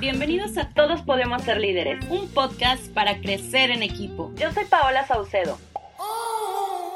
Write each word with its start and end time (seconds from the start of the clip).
Bienvenidos 0.00 0.56
a 0.56 0.70
Todos 0.70 1.02
Podemos 1.02 1.42
Ser 1.42 1.60
Líderes, 1.60 2.02
un 2.08 2.26
podcast 2.28 2.88
para 2.94 3.20
crecer 3.20 3.70
en 3.70 3.82
equipo. 3.82 4.32
Yo 4.36 4.50
soy 4.50 4.64
Paola 4.64 5.06
Saucedo. 5.06 5.58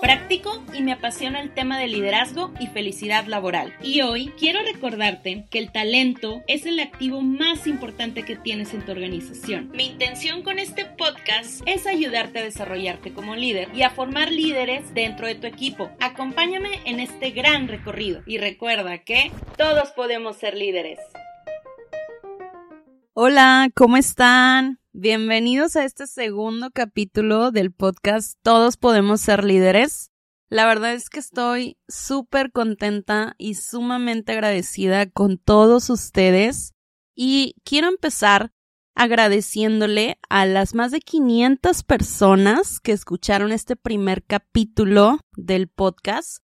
Práctico 0.00 0.64
y 0.72 0.80
me 0.80 0.92
apasiona 0.92 1.42
el 1.42 1.52
tema 1.52 1.78
de 1.78 1.86
liderazgo 1.86 2.50
y 2.58 2.66
felicidad 2.68 3.26
laboral. 3.26 3.74
Y 3.82 4.00
hoy 4.00 4.32
quiero 4.38 4.60
recordarte 4.62 5.44
que 5.50 5.58
el 5.58 5.70
talento 5.70 6.42
es 6.46 6.64
el 6.64 6.80
activo 6.80 7.20
más 7.20 7.66
importante 7.66 8.22
que 8.22 8.36
tienes 8.36 8.72
en 8.72 8.86
tu 8.86 8.92
organización. 8.92 9.70
Mi 9.74 9.84
intención 9.84 10.42
con 10.42 10.58
este 10.58 10.86
podcast 10.86 11.60
es 11.66 11.86
ayudarte 11.86 12.38
a 12.38 12.44
desarrollarte 12.44 13.12
como 13.12 13.36
líder 13.36 13.68
y 13.74 13.82
a 13.82 13.90
formar 13.90 14.32
líderes 14.32 14.94
dentro 14.94 15.26
de 15.26 15.34
tu 15.34 15.46
equipo. 15.46 15.90
Acompáñame 16.00 16.80
en 16.86 17.00
este 17.00 17.32
gran 17.32 17.68
recorrido 17.68 18.22
y 18.24 18.38
recuerda 18.38 18.96
que 18.96 19.30
todos 19.58 19.90
podemos 19.90 20.38
ser 20.38 20.54
líderes. 20.54 21.00
Hola, 23.16 23.70
¿cómo 23.76 23.96
están? 23.96 24.80
Bienvenidos 24.92 25.76
a 25.76 25.84
este 25.84 26.08
segundo 26.08 26.72
capítulo 26.72 27.52
del 27.52 27.70
podcast 27.70 28.40
Todos 28.42 28.76
podemos 28.76 29.20
ser 29.20 29.44
líderes. 29.44 30.10
La 30.48 30.66
verdad 30.66 30.94
es 30.94 31.10
que 31.10 31.20
estoy 31.20 31.78
súper 31.86 32.50
contenta 32.50 33.36
y 33.38 33.54
sumamente 33.54 34.32
agradecida 34.32 35.08
con 35.08 35.38
todos 35.38 35.90
ustedes 35.90 36.74
y 37.14 37.54
quiero 37.62 37.86
empezar 37.86 38.50
agradeciéndole 38.96 40.18
a 40.28 40.44
las 40.44 40.74
más 40.74 40.90
de 40.90 40.98
500 40.98 41.84
personas 41.84 42.80
que 42.80 42.90
escucharon 42.90 43.52
este 43.52 43.76
primer 43.76 44.24
capítulo 44.24 45.20
del 45.36 45.68
podcast 45.68 46.38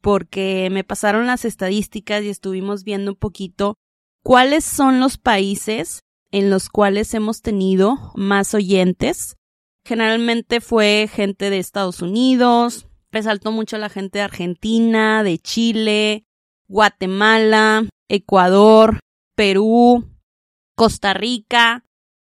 porque 0.00 0.70
me 0.72 0.84
pasaron 0.84 1.26
las 1.26 1.44
estadísticas 1.44 2.24
y 2.24 2.30
estuvimos 2.30 2.82
viendo 2.82 3.10
un 3.10 3.18
poquito 3.18 3.76
cuáles 4.22 4.64
son 4.64 5.00
los 5.00 5.16
países 5.16 6.02
en 6.30 6.50
los 6.50 6.68
cuales 6.68 7.12
hemos 7.14 7.42
tenido 7.42 8.12
más 8.14 8.54
oyentes. 8.54 9.36
Generalmente 9.84 10.60
fue 10.60 11.08
gente 11.12 11.50
de 11.50 11.58
Estados 11.58 12.02
Unidos, 12.02 12.86
resaltó 13.10 13.52
mucho 13.52 13.78
la 13.78 13.88
gente 13.88 14.18
de 14.18 14.24
Argentina, 14.24 15.22
de 15.22 15.38
Chile, 15.38 16.26
Guatemala, 16.68 17.88
Ecuador, 18.08 19.00
Perú, 19.34 20.04
Costa 20.74 21.14
Rica, 21.14 21.84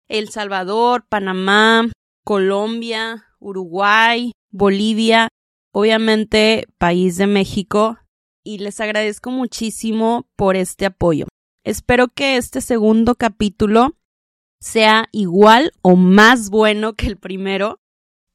El 0.08 0.28
Salvador, 0.30 1.06
Panamá, 1.08 1.90
Colombia, 2.24 3.24
Uruguay, 3.38 4.32
Bolivia, 4.50 5.28
obviamente 5.72 6.66
país 6.78 7.16
de 7.16 7.26
México, 7.26 7.98
y 8.44 8.58
les 8.58 8.80
agradezco 8.80 9.30
muchísimo 9.30 10.26
por 10.36 10.56
este 10.56 10.86
apoyo. 10.86 11.26
Espero 11.64 12.08
que 12.08 12.36
este 12.36 12.60
segundo 12.60 13.14
capítulo 13.14 13.96
sea 14.58 15.08
igual 15.12 15.72
o 15.80 15.94
más 15.94 16.50
bueno 16.50 16.94
que 16.94 17.06
el 17.06 17.16
primero. 17.16 17.80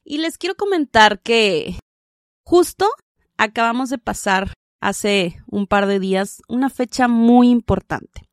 Y 0.06 0.20
les 0.20 0.38
quiero 0.38 0.56
comentar 0.56 1.22
que 1.22 1.78
justo 2.46 2.88
acabamos 3.38 3.90
de 3.90 3.98
pasar 3.98 4.54
hace 4.80 5.42
un 5.48 5.68
par 5.68 5.88
de 5.88 6.00
días 6.00 6.42
una 6.48 6.70
fecha 6.70 7.10
muy 7.10 7.50
importante. 7.50 8.30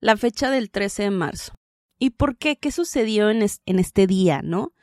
La 0.00 0.16
fecha 0.16 0.50
del 0.50 0.70
13 0.70 1.04
de 1.04 1.10
marzo. 1.10 1.54
¿Y 2.00 2.10
por 2.10 2.36
qué? 2.36 2.56
¿Qué 2.56 2.72
sucedió 2.72 3.30
en, 3.30 3.42
este 3.42 4.06
día, 4.08 4.42
no? 4.42 4.74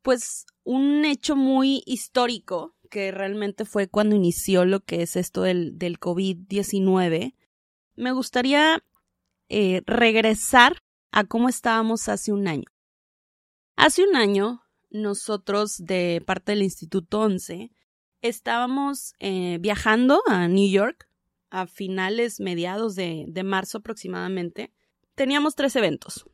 Pues 0.00 0.46
un 0.64 1.04
hecho 1.04 1.36
muy 1.36 1.82
histórico 1.84 2.74
que 2.90 3.10
realmente 3.12 3.66
fue 3.66 3.86
cuando 3.86 4.16
inició 4.16 4.64
lo 4.64 4.80
que 4.80 5.02
es 5.02 5.16
esto 5.16 5.42
del, 5.42 5.78
del 5.78 6.00
COVID-19. 6.00 7.34
Me 7.96 8.12
gustaría 8.12 8.82
eh, 9.48 9.82
regresar 9.86 10.78
a 11.12 11.24
cómo 11.24 11.48
estábamos 11.48 12.08
hace 12.08 12.32
un 12.32 12.48
año. 12.48 12.64
Hace 13.76 14.04
un 14.04 14.16
año, 14.16 14.62
nosotros 14.90 15.78
de 15.78 16.22
parte 16.24 16.52
del 16.52 16.62
Instituto 16.62 17.20
11 17.20 17.70
estábamos 18.20 19.12
eh, 19.18 19.58
viajando 19.60 20.22
a 20.26 20.48
New 20.48 20.70
York 20.70 21.08
a 21.50 21.66
finales, 21.66 22.40
mediados 22.40 22.94
de, 22.94 23.26
de 23.28 23.44
marzo 23.44 23.78
aproximadamente. 23.78 24.72
Teníamos 25.14 25.54
tres 25.54 25.76
eventos. 25.76 26.24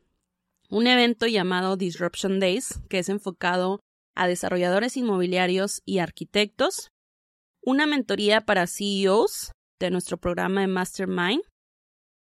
Un 0.69 0.87
evento 0.87 1.27
llamado 1.27 1.75
Disruption 1.75 2.39
Days, 2.39 2.79
que 2.89 2.99
es 2.99 3.09
enfocado 3.09 3.81
a 4.15 4.27
desarrolladores 4.27 4.97
inmobiliarios 4.97 5.81
y 5.85 5.99
arquitectos. 5.99 6.91
Una 7.61 7.85
mentoría 7.85 8.41
para 8.41 8.67
CEOs 8.67 9.51
de 9.79 9.91
nuestro 9.91 10.17
programa 10.17 10.61
de 10.61 10.67
Mastermind 10.67 11.41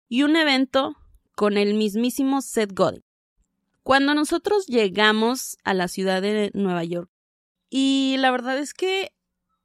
y 0.09 0.23
un 0.23 0.37
evento 0.37 0.97
con 1.35 1.57
el 1.57 1.75
mismísimo 1.75 2.43
Seth 2.43 2.73
Godin. 2.73 3.03
Cuando 3.83 4.15
nosotros 4.15 4.67
llegamos 4.67 5.59
a 5.63 5.75
la 5.75 5.89
ciudad 5.89 6.23
de 6.23 6.51
Nueva 6.55 6.85
York, 6.85 7.11
y 7.71 8.17
la 8.19 8.31
verdad 8.31 8.59
es 8.59 8.75
que 8.75 9.13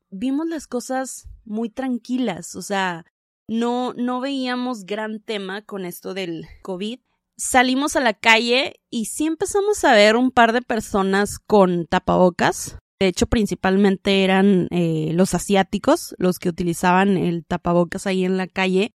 vimos 0.09 0.47
las 0.47 0.67
cosas 0.67 1.27
muy 1.45 1.69
tranquilas, 1.69 2.55
o 2.55 2.61
sea, 2.61 3.05
no, 3.47 3.93
no 3.93 4.21
veíamos 4.21 4.85
gran 4.85 5.19
tema 5.19 5.61
con 5.61 5.85
esto 5.85 6.13
del 6.13 6.45
COVID. 6.61 6.99
Salimos 7.35 7.95
a 7.95 7.99
la 7.99 8.13
calle 8.13 8.79
y 8.89 9.05
sí 9.05 9.25
empezamos 9.25 9.83
a 9.83 9.93
ver 9.93 10.15
un 10.15 10.31
par 10.31 10.53
de 10.53 10.61
personas 10.61 11.39
con 11.39 11.85
tapabocas. 11.85 12.77
De 12.99 13.07
hecho, 13.07 13.27
principalmente 13.27 14.23
eran 14.23 14.67
eh, 14.69 15.11
los 15.13 15.33
asiáticos 15.33 16.15
los 16.17 16.37
que 16.39 16.49
utilizaban 16.49 17.17
el 17.17 17.43
tapabocas 17.45 18.07
ahí 18.07 18.23
en 18.23 18.37
la 18.37 18.47
calle. 18.47 18.93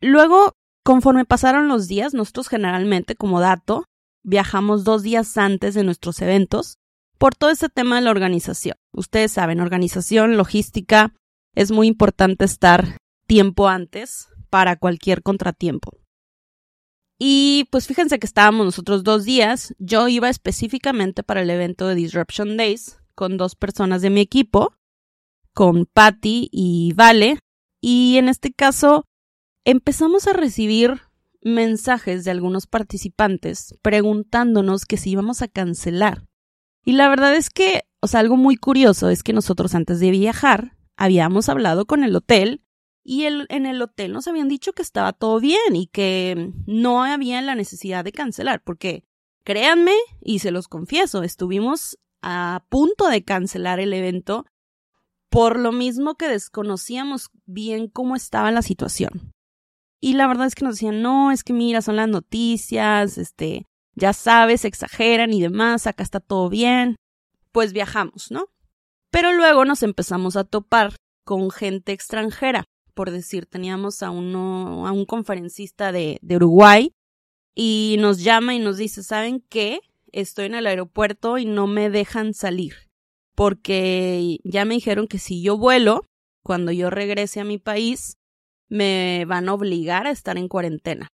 Luego, 0.00 0.52
conforme 0.84 1.24
pasaron 1.24 1.68
los 1.68 1.88
días, 1.88 2.14
nosotros 2.14 2.48
generalmente, 2.48 3.16
como 3.16 3.40
dato, 3.40 3.84
viajamos 4.22 4.84
dos 4.84 5.02
días 5.02 5.36
antes 5.38 5.74
de 5.74 5.84
nuestros 5.84 6.20
eventos 6.20 6.78
por 7.18 7.34
todo 7.34 7.50
ese 7.50 7.68
tema 7.68 7.96
de 7.96 8.02
la 8.02 8.10
organización. 8.10 8.76
Ustedes 8.92 9.32
saben, 9.32 9.60
organización, 9.60 10.36
logística, 10.36 11.14
es 11.54 11.70
muy 11.70 11.86
importante 11.86 12.44
estar 12.44 12.98
tiempo 13.26 13.68
antes 13.68 14.28
para 14.50 14.76
cualquier 14.76 15.22
contratiempo. 15.22 15.92
Y 17.18 17.66
pues 17.70 17.86
fíjense 17.86 18.18
que 18.18 18.26
estábamos 18.26 18.66
nosotros 18.66 19.02
dos 19.02 19.24
días. 19.24 19.74
Yo 19.78 20.06
iba 20.08 20.28
específicamente 20.28 21.22
para 21.22 21.40
el 21.40 21.48
evento 21.48 21.88
de 21.88 21.94
Disruption 21.94 22.58
Days 22.58 22.98
con 23.14 23.38
dos 23.38 23.54
personas 23.54 24.02
de 24.02 24.10
mi 24.10 24.20
equipo, 24.20 24.74
con 25.54 25.86
Patty 25.86 26.50
y 26.52 26.92
Vale. 26.94 27.38
Y 27.80 28.18
en 28.18 28.28
este 28.28 28.52
caso 28.52 29.05
empezamos 29.66 30.28
a 30.28 30.32
recibir 30.32 31.02
mensajes 31.42 32.24
de 32.24 32.30
algunos 32.30 32.66
participantes 32.66 33.74
preguntándonos 33.82 34.86
que 34.86 34.96
si 34.96 35.10
íbamos 35.10 35.42
a 35.42 35.48
cancelar. 35.48 36.24
Y 36.84 36.92
la 36.92 37.08
verdad 37.08 37.34
es 37.34 37.50
que, 37.50 37.82
o 38.00 38.06
sea, 38.06 38.20
algo 38.20 38.36
muy 38.36 38.56
curioso 38.56 39.10
es 39.10 39.24
que 39.24 39.32
nosotros 39.32 39.74
antes 39.74 39.98
de 39.98 40.12
viajar 40.12 40.76
habíamos 40.96 41.48
hablado 41.48 41.84
con 41.84 42.04
el 42.04 42.14
hotel 42.14 42.62
y 43.02 43.24
el, 43.24 43.46
en 43.48 43.66
el 43.66 43.82
hotel 43.82 44.12
nos 44.12 44.28
habían 44.28 44.48
dicho 44.48 44.72
que 44.72 44.82
estaba 44.82 45.12
todo 45.12 45.40
bien 45.40 45.74
y 45.74 45.88
que 45.88 46.52
no 46.66 47.02
había 47.02 47.42
la 47.42 47.56
necesidad 47.56 48.04
de 48.04 48.12
cancelar, 48.12 48.62
porque 48.62 49.04
créanme, 49.42 49.94
y 50.20 50.38
se 50.38 50.52
los 50.52 50.68
confieso, 50.68 51.24
estuvimos 51.24 51.98
a 52.22 52.64
punto 52.68 53.08
de 53.08 53.24
cancelar 53.24 53.80
el 53.80 53.92
evento 53.92 54.46
por 55.28 55.58
lo 55.58 55.72
mismo 55.72 56.14
que 56.14 56.28
desconocíamos 56.28 57.30
bien 57.46 57.88
cómo 57.88 58.14
estaba 58.14 58.52
la 58.52 58.62
situación. 58.62 59.35
Y 60.00 60.14
la 60.14 60.26
verdad 60.26 60.46
es 60.46 60.54
que 60.54 60.64
nos 60.64 60.74
decían, 60.74 61.02
no, 61.02 61.30
es 61.30 61.42
que 61.42 61.52
mira, 61.52 61.82
son 61.82 61.96
las 61.96 62.08
noticias, 62.08 63.18
este, 63.18 63.66
ya 63.94 64.12
sabes, 64.12 64.64
exageran 64.64 65.32
y 65.32 65.40
demás, 65.40 65.86
acá 65.86 66.02
está 66.02 66.20
todo 66.20 66.48
bien. 66.48 66.96
Pues 67.52 67.72
viajamos, 67.72 68.30
¿no? 68.30 68.48
Pero 69.10 69.32
luego 69.32 69.64
nos 69.64 69.82
empezamos 69.82 70.36
a 70.36 70.44
topar 70.44 70.94
con 71.24 71.50
gente 71.50 71.92
extranjera. 71.92 72.64
Por 72.94 73.10
decir, 73.10 73.46
teníamos 73.46 74.02
a 74.02 74.10
uno, 74.10 74.86
a 74.86 74.92
un 74.92 75.06
conferencista 75.06 75.92
de, 75.92 76.18
de 76.22 76.36
Uruguay 76.36 76.92
y 77.54 77.96
nos 77.98 78.22
llama 78.22 78.54
y 78.54 78.58
nos 78.58 78.76
dice, 78.76 79.02
¿saben 79.02 79.44
qué? 79.48 79.80
Estoy 80.12 80.46
en 80.46 80.54
el 80.54 80.66
aeropuerto 80.66 81.38
y 81.38 81.46
no 81.46 81.66
me 81.66 81.90
dejan 81.90 82.34
salir. 82.34 82.74
Porque 83.34 84.38
ya 84.44 84.64
me 84.64 84.74
dijeron 84.74 85.08
que 85.08 85.18
si 85.18 85.42
yo 85.42 85.58
vuelo, 85.58 86.04
cuando 86.42 86.72
yo 86.72 86.90
regrese 86.90 87.40
a 87.40 87.44
mi 87.44 87.58
país, 87.58 88.16
me 88.68 89.24
van 89.26 89.48
a 89.48 89.54
obligar 89.54 90.06
a 90.06 90.10
estar 90.10 90.38
en 90.38 90.48
cuarentena. 90.48 91.08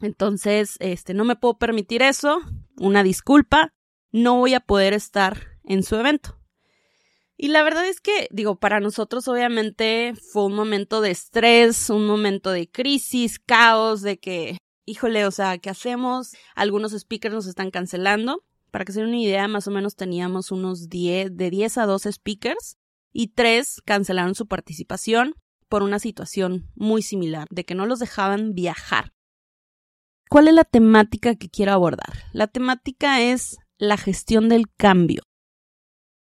Entonces, 0.00 0.76
este, 0.80 1.14
no 1.14 1.24
me 1.24 1.36
puedo 1.36 1.58
permitir 1.58 2.02
eso, 2.02 2.40
una 2.76 3.02
disculpa, 3.02 3.72
no 4.10 4.36
voy 4.36 4.54
a 4.54 4.60
poder 4.60 4.94
estar 4.94 5.58
en 5.64 5.82
su 5.82 5.96
evento. 5.96 6.38
Y 7.36 7.48
la 7.48 7.62
verdad 7.62 7.86
es 7.86 8.00
que, 8.00 8.28
digo, 8.30 8.56
para 8.56 8.80
nosotros 8.80 9.26
obviamente 9.26 10.14
fue 10.32 10.46
un 10.46 10.54
momento 10.54 11.00
de 11.00 11.10
estrés, 11.10 11.90
un 11.90 12.06
momento 12.06 12.50
de 12.50 12.70
crisis, 12.70 13.38
caos, 13.38 14.02
de 14.02 14.18
que, 14.18 14.58
híjole, 14.84 15.26
o 15.26 15.30
sea, 15.30 15.58
¿qué 15.58 15.70
hacemos? 15.70 16.32
Algunos 16.54 16.92
speakers 16.92 17.34
nos 17.34 17.46
están 17.46 17.70
cancelando. 17.70 18.44
Para 18.70 18.84
que 18.84 18.92
se 18.92 19.00
den 19.00 19.08
una 19.08 19.18
idea, 19.18 19.48
más 19.48 19.66
o 19.66 19.70
menos 19.70 19.96
teníamos 19.96 20.50
unos 20.50 20.88
10, 20.88 21.36
de 21.36 21.50
10 21.50 21.78
a 21.78 21.86
12 21.86 22.12
speakers 22.12 22.76
y 23.12 23.28
tres 23.28 23.82
cancelaron 23.84 24.34
su 24.34 24.46
participación 24.46 25.34
por 25.72 25.82
una 25.82 25.98
situación 25.98 26.70
muy 26.74 27.00
similar, 27.00 27.48
de 27.50 27.64
que 27.64 27.74
no 27.74 27.86
los 27.86 27.98
dejaban 27.98 28.52
viajar. 28.52 29.14
¿cuál 30.28 30.48
es 30.48 30.52
la 30.52 30.64
temática 30.64 31.34
que 31.34 31.48
quiero 31.48 31.72
abordar? 31.72 32.24
La 32.34 32.46
temática 32.46 33.22
es 33.22 33.56
la 33.78 33.96
gestión 33.96 34.50
del 34.50 34.66
cambio. 34.76 35.22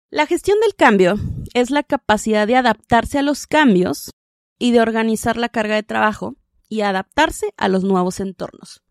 La 0.08 0.26
gestión 0.26 0.60
del 0.60 0.76
cambio 0.76 1.16
es 1.52 1.72
la 1.72 1.82
capacidad 1.82 2.46
de 2.46 2.54
adaptarse 2.54 3.18
a 3.18 3.22
los 3.22 3.48
cambios 3.48 4.12
y 4.56 4.70
de 4.70 4.80
organizar 4.80 5.36
la 5.36 5.48
carga 5.48 5.74
de 5.74 5.82
trabajo 5.82 6.36
y 6.68 6.82
adaptarse 6.82 7.48
a 7.56 7.66
los 7.66 7.82
nuevos 7.82 8.20
entornos. 8.20 8.84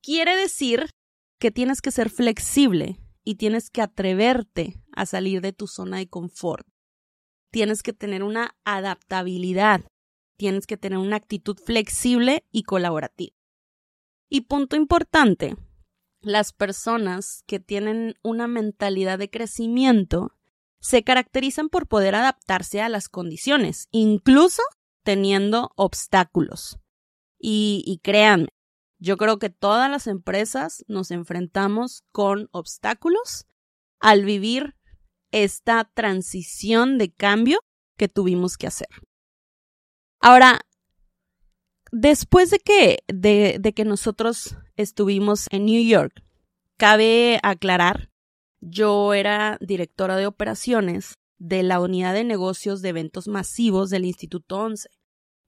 Quiere 0.00 0.36
decir 0.36 0.90
que 1.40 1.50
tienes 1.50 1.80
que 1.80 1.90
ser 1.90 2.08
flexible 2.08 3.00
y 3.24 3.34
tienes 3.34 3.68
que 3.68 3.82
atreverte 3.82 4.80
a 4.92 5.06
salir 5.06 5.40
de 5.40 5.52
tu 5.52 5.66
zona 5.66 5.96
de 5.96 6.08
confort. 6.08 6.68
Tienes 7.50 7.82
que 7.82 7.92
tener 7.92 8.22
una 8.22 8.56
adaptabilidad, 8.64 9.82
tienes 10.36 10.66
que 10.66 10.76
tener 10.76 10.98
una 10.98 11.16
actitud 11.16 11.56
flexible 11.56 12.44
y 12.52 12.62
colaborativa. 12.62 13.34
Y 14.28 14.42
punto 14.42 14.76
importante, 14.76 15.56
las 16.20 16.52
personas 16.52 17.42
que 17.46 17.60
tienen 17.60 18.14
una 18.22 18.46
mentalidad 18.46 19.18
de 19.18 19.30
crecimiento 19.30 20.32
se 20.80 21.02
caracterizan 21.02 21.68
por 21.68 21.86
poder 21.86 22.14
adaptarse 22.14 22.80
a 22.80 22.88
las 22.88 23.08
condiciones, 23.08 23.88
incluso 23.90 24.62
teniendo 25.02 25.72
obstáculos. 25.76 26.78
Y, 27.38 27.82
y 27.86 27.98
créanme, 27.98 28.48
yo 28.98 29.16
creo 29.16 29.38
que 29.38 29.50
todas 29.50 29.90
las 29.90 30.06
empresas 30.06 30.84
nos 30.88 31.10
enfrentamos 31.10 32.02
con 32.12 32.48
obstáculos 32.52 33.46
al 34.00 34.24
vivir 34.24 34.74
esta 35.32 35.90
transición 35.94 36.98
de 36.98 37.12
cambio 37.12 37.60
que 37.96 38.08
tuvimos 38.08 38.56
que 38.56 38.66
hacer. 38.66 38.88
Ahora, 40.20 40.60
después 41.92 42.50
de 42.50 42.58
que, 42.58 42.98
de, 43.08 43.72
que 43.74 43.84
nosotros 43.84 44.56
estuvimos 44.76 45.46
en 45.50 45.66
New 45.66 45.82
York, 45.82 46.22
cabe 46.76 47.40
aclarar, 47.42 48.10
yo 48.60 49.14
era 49.14 49.58
directora 49.60 50.16
de 50.16 50.26
operaciones 50.26 51.14
de 51.38 51.62
la 51.62 51.80
unidad 51.80 52.14
de 52.14 52.24
negocios 52.24 52.82
de 52.82 52.88
eventos 52.88 53.28
masivos 53.28 53.90
del 53.90 54.04
Instituto 54.04 54.58
11. 54.58 54.88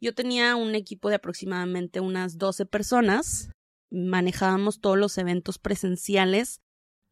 Yo 0.00 0.14
tenía 0.14 0.54
un 0.56 0.74
equipo 0.74 1.08
de 1.08 1.16
aproximadamente 1.16 2.00
unas 2.00 2.38
12 2.38 2.66
personas. 2.66 3.50
Manejábamos 3.90 4.80
todos 4.80 4.96
los 4.96 5.18
eventos 5.18 5.58
presenciales 5.58 6.60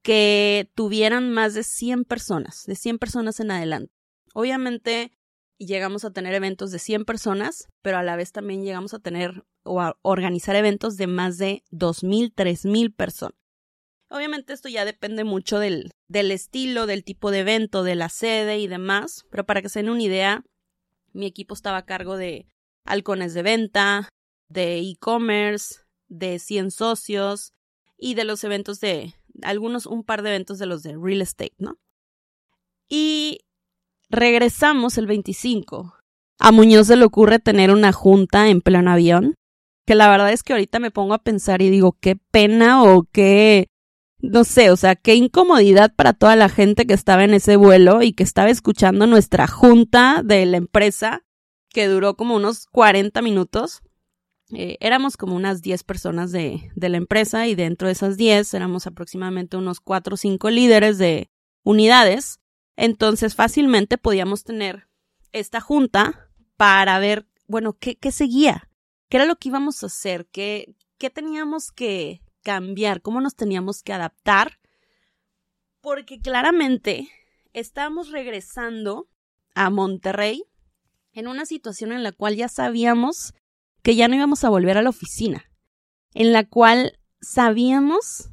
que 0.08 0.70
tuvieran 0.74 1.30
más 1.30 1.52
de 1.52 1.62
100 1.62 2.06
personas, 2.06 2.64
de 2.64 2.76
100 2.76 2.98
personas 2.98 3.40
en 3.40 3.50
adelante. 3.50 3.92
Obviamente 4.32 5.12
llegamos 5.58 6.06
a 6.06 6.14
tener 6.14 6.32
eventos 6.32 6.70
de 6.70 6.78
100 6.78 7.04
personas, 7.04 7.68
pero 7.82 7.98
a 7.98 8.02
la 8.02 8.16
vez 8.16 8.32
también 8.32 8.64
llegamos 8.64 8.94
a 8.94 9.00
tener 9.00 9.44
o 9.64 9.82
a 9.82 9.98
organizar 10.00 10.56
eventos 10.56 10.96
de 10.96 11.08
más 11.08 11.36
de 11.36 11.62
2.000, 11.72 12.32
3.000 12.34 12.96
personas. 12.96 13.36
Obviamente 14.08 14.54
esto 14.54 14.70
ya 14.70 14.86
depende 14.86 15.24
mucho 15.24 15.58
del, 15.58 15.90
del 16.08 16.30
estilo, 16.30 16.86
del 16.86 17.04
tipo 17.04 17.30
de 17.30 17.40
evento, 17.40 17.82
de 17.82 17.94
la 17.94 18.08
sede 18.08 18.60
y 18.60 18.66
demás, 18.66 19.26
pero 19.30 19.44
para 19.44 19.60
que 19.60 19.68
se 19.68 19.80
den 19.80 19.90
una 19.90 20.02
idea, 20.02 20.42
mi 21.12 21.26
equipo 21.26 21.52
estaba 21.52 21.76
a 21.76 21.84
cargo 21.84 22.16
de 22.16 22.46
halcones 22.86 23.34
de 23.34 23.42
venta, 23.42 24.08
de 24.48 24.78
e-commerce, 24.78 25.82
de 26.08 26.38
100 26.38 26.70
socios 26.70 27.52
y 27.98 28.14
de 28.14 28.24
los 28.24 28.42
eventos 28.42 28.80
de 28.80 29.12
algunos, 29.42 29.86
un 29.86 30.04
par 30.04 30.22
de 30.22 30.30
eventos 30.30 30.58
de 30.58 30.66
los 30.66 30.82
de 30.82 30.96
real 30.96 31.22
estate, 31.22 31.54
¿no? 31.58 31.78
Y 32.88 33.40
regresamos 34.10 34.98
el 34.98 35.06
25. 35.06 35.94
A 36.38 36.52
Muñoz 36.52 36.86
se 36.86 36.96
le 36.96 37.04
ocurre 37.04 37.38
tener 37.38 37.70
una 37.70 37.92
junta 37.92 38.48
en 38.48 38.60
pleno 38.60 38.92
avión, 38.92 39.34
que 39.86 39.94
la 39.94 40.08
verdad 40.08 40.32
es 40.32 40.42
que 40.42 40.52
ahorita 40.52 40.78
me 40.78 40.90
pongo 40.90 41.14
a 41.14 41.22
pensar 41.22 41.62
y 41.62 41.70
digo, 41.70 41.96
qué 42.00 42.16
pena 42.30 42.82
o 42.82 43.04
qué, 43.10 43.66
no 44.20 44.44
sé, 44.44 44.70
o 44.70 44.76
sea, 44.76 44.96
qué 44.96 45.14
incomodidad 45.14 45.94
para 45.94 46.12
toda 46.12 46.36
la 46.36 46.48
gente 46.48 46.86
que 46.86 46.94
estaba 46.94 47.24
en 47.24 47.34
ese 47.34 47.56
vuelo 47.56 48.02
y 48.02 48.12
que 48.12 48.22
estaba 48.22 48.50
escuchando 48.50 49.06
nuestra 49.06 49.46
junta 49.46 50.22
de 50.24 50.46
la 50.46 50.56
empresa, 50.56 51.22
que 51.70 51.88
duró 51.88 52.16
como 52.16 52.36
unos 52.36 52.66
40 52.66 53.20
minutos. 53.22 53.80
Eh, 54.50 54.78
éramos 54.80 55.16
como 55.16 55.36
unas 55.36 55.60
10 55.60 55.84
personas 55.84 56.32
de, 56.32 56.70
de 56.74 56.88
la 56.88 56.96
empresa 56.96 57.46
y 57.46 57.54
dentro 57.54 57.86
de 57.88 57.92
esas 57.92 58.16
10 58.16 58.54
éramos 58.54 58.86
aproximadamente 58.86 59.56
unos 59.56 59.80
4 59.80 60.14
o 60.14 60.16
5 60.16 60.50
líderes 60.50 60.98
de 60.98 61.30
unidades. 61.64 62.40
Entonces 62.76 63.34
fácilmente 63.34 63.98
podíamos 63.98 64.44
tener 64.44 64.88
esta 65.32 65.60
junta 65.60 66.30
para 66.56 66.98
ver, 66.98 67.26
bueno, 67.46 67.74
qué, 67.74 67.96
qué 67.96 68.10
seguía, 68.10 68.70
qué 69.08 69.18
era 69.18 69.26
lo 69.26 69.36
que 69.36 69.48
íbamos 69.48 69.82
a 69.82 69.86
hacer, 69.86 70.26
qué, 70.26 70.74
qué 70.96 71.10
teníamos 71.10 71.70
que 71.70 72.22
cambiar, 72.42 73.02
cómo 73.02 73.20
nos 73.20 73.36
teníamos 73.36 73.82
que 73.82 73.92
adaptar, 73.92 74.58
porque 75.80 76.20
claramente 76.20 77.08
estábamos 77.52 78.10
regresando 78.10 79.08
a 79.54 79.70
Monterrey 79.70 80.44
en 81.12 81.28
una 81.28 81.46
situación 81.46 81.92
en 81.92 82.02
la 82.02 82.12
cual 82.12 82.36
ya 82.36 82.48
sabíamos 82.48 83.34
que 83.88 83.96
ya 83.96 84.06
no 84.06 84.16
íbamos 84.16 84.44
a 84.44 84.50
volver 84.50 84.76
a 84.76 84.82
la 84.82 84.90
oficina, 84.90 85.50
en 86.12 86.34
la 86.34 86.44
cual 86.44 86.98
sabíamos 87.22 88.28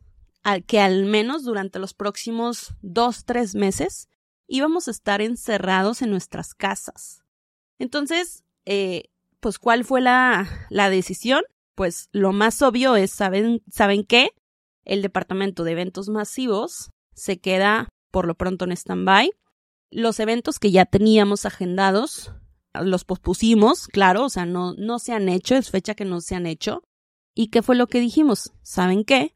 que 0.68 0.82
al 0.82 1.06
menos 1.06 1.46
durante 1.46 1.80
los 1.80 1.94
próximos 1.94 2.74
dos, 2.82 3.24
tres 3.24 3.56
meses 3.56 4.10
íbamos 4.48 4.90
a 4.90 4.92
estar 4.92 5.22
encerrados 5.22 6.02
en 6.02 6.10
nuestras 6.10 6.56
casas. 6.56 7.24
Entonces, 7.80 8.44
eh, 8.66 9.06
pues, 9.40 9.58
¿cuál 9.58 9.86
fue 9.86 10.02
la, 10.02 10.68
la 10.70 10.90
decisión? 10.90 11.42
Pues 11.74 12.10
lo 12.12 12.34
más 12.34 12.62
obvio 12.62 12.98
es, 12.98 13.12
¿saben, 13.12 13.64
¿saben 13.72 14.04
qué? 14.04 14.32
El 14.84 15.02
departamento 15.02 15.64
de 15.64 15.72
eventos 15.72 16.10
masivos 16.10 16.92
se 17.14 17.40
queda 17.40 17.88
por 18.12 18.28
lo 18.28 18.36
pronto 18.36 18.66
en 18.66 18.74
stand-by. 18.74 19.32
Los 19.90 20.20
eventos 20.20 20.60
que 20.60 20.72
ya 20.72 20.84
teníamos 20.84 21.46
agendados 21.46 22.34
los 22.82 23.06
pospusimos, 23.06 23.88
claro, 23.88 24.26
o 24.26 24.30
sea, 24.30 24.46
no, 24.46 24.74
no 24.74 25.00
se 25.00 25.14
han 25.14 25.30
hecho, 25.30 25.56
es 25.56 25.70
fecha 25.70 25.96
que 25.96 26.06
no 26.06 26.22
se 26.22 26.36
han 26.36 26.46
hecho. 26.46 26.84
¿Y 27.34 27.50
qué 27.50 27.62
fue 27.62 27.76
lo 27.76 27.88
que 27.88 28.00
dijimos? 28.00 28.54
¿Saben 28.62 29.04
qué? 29.04 29.36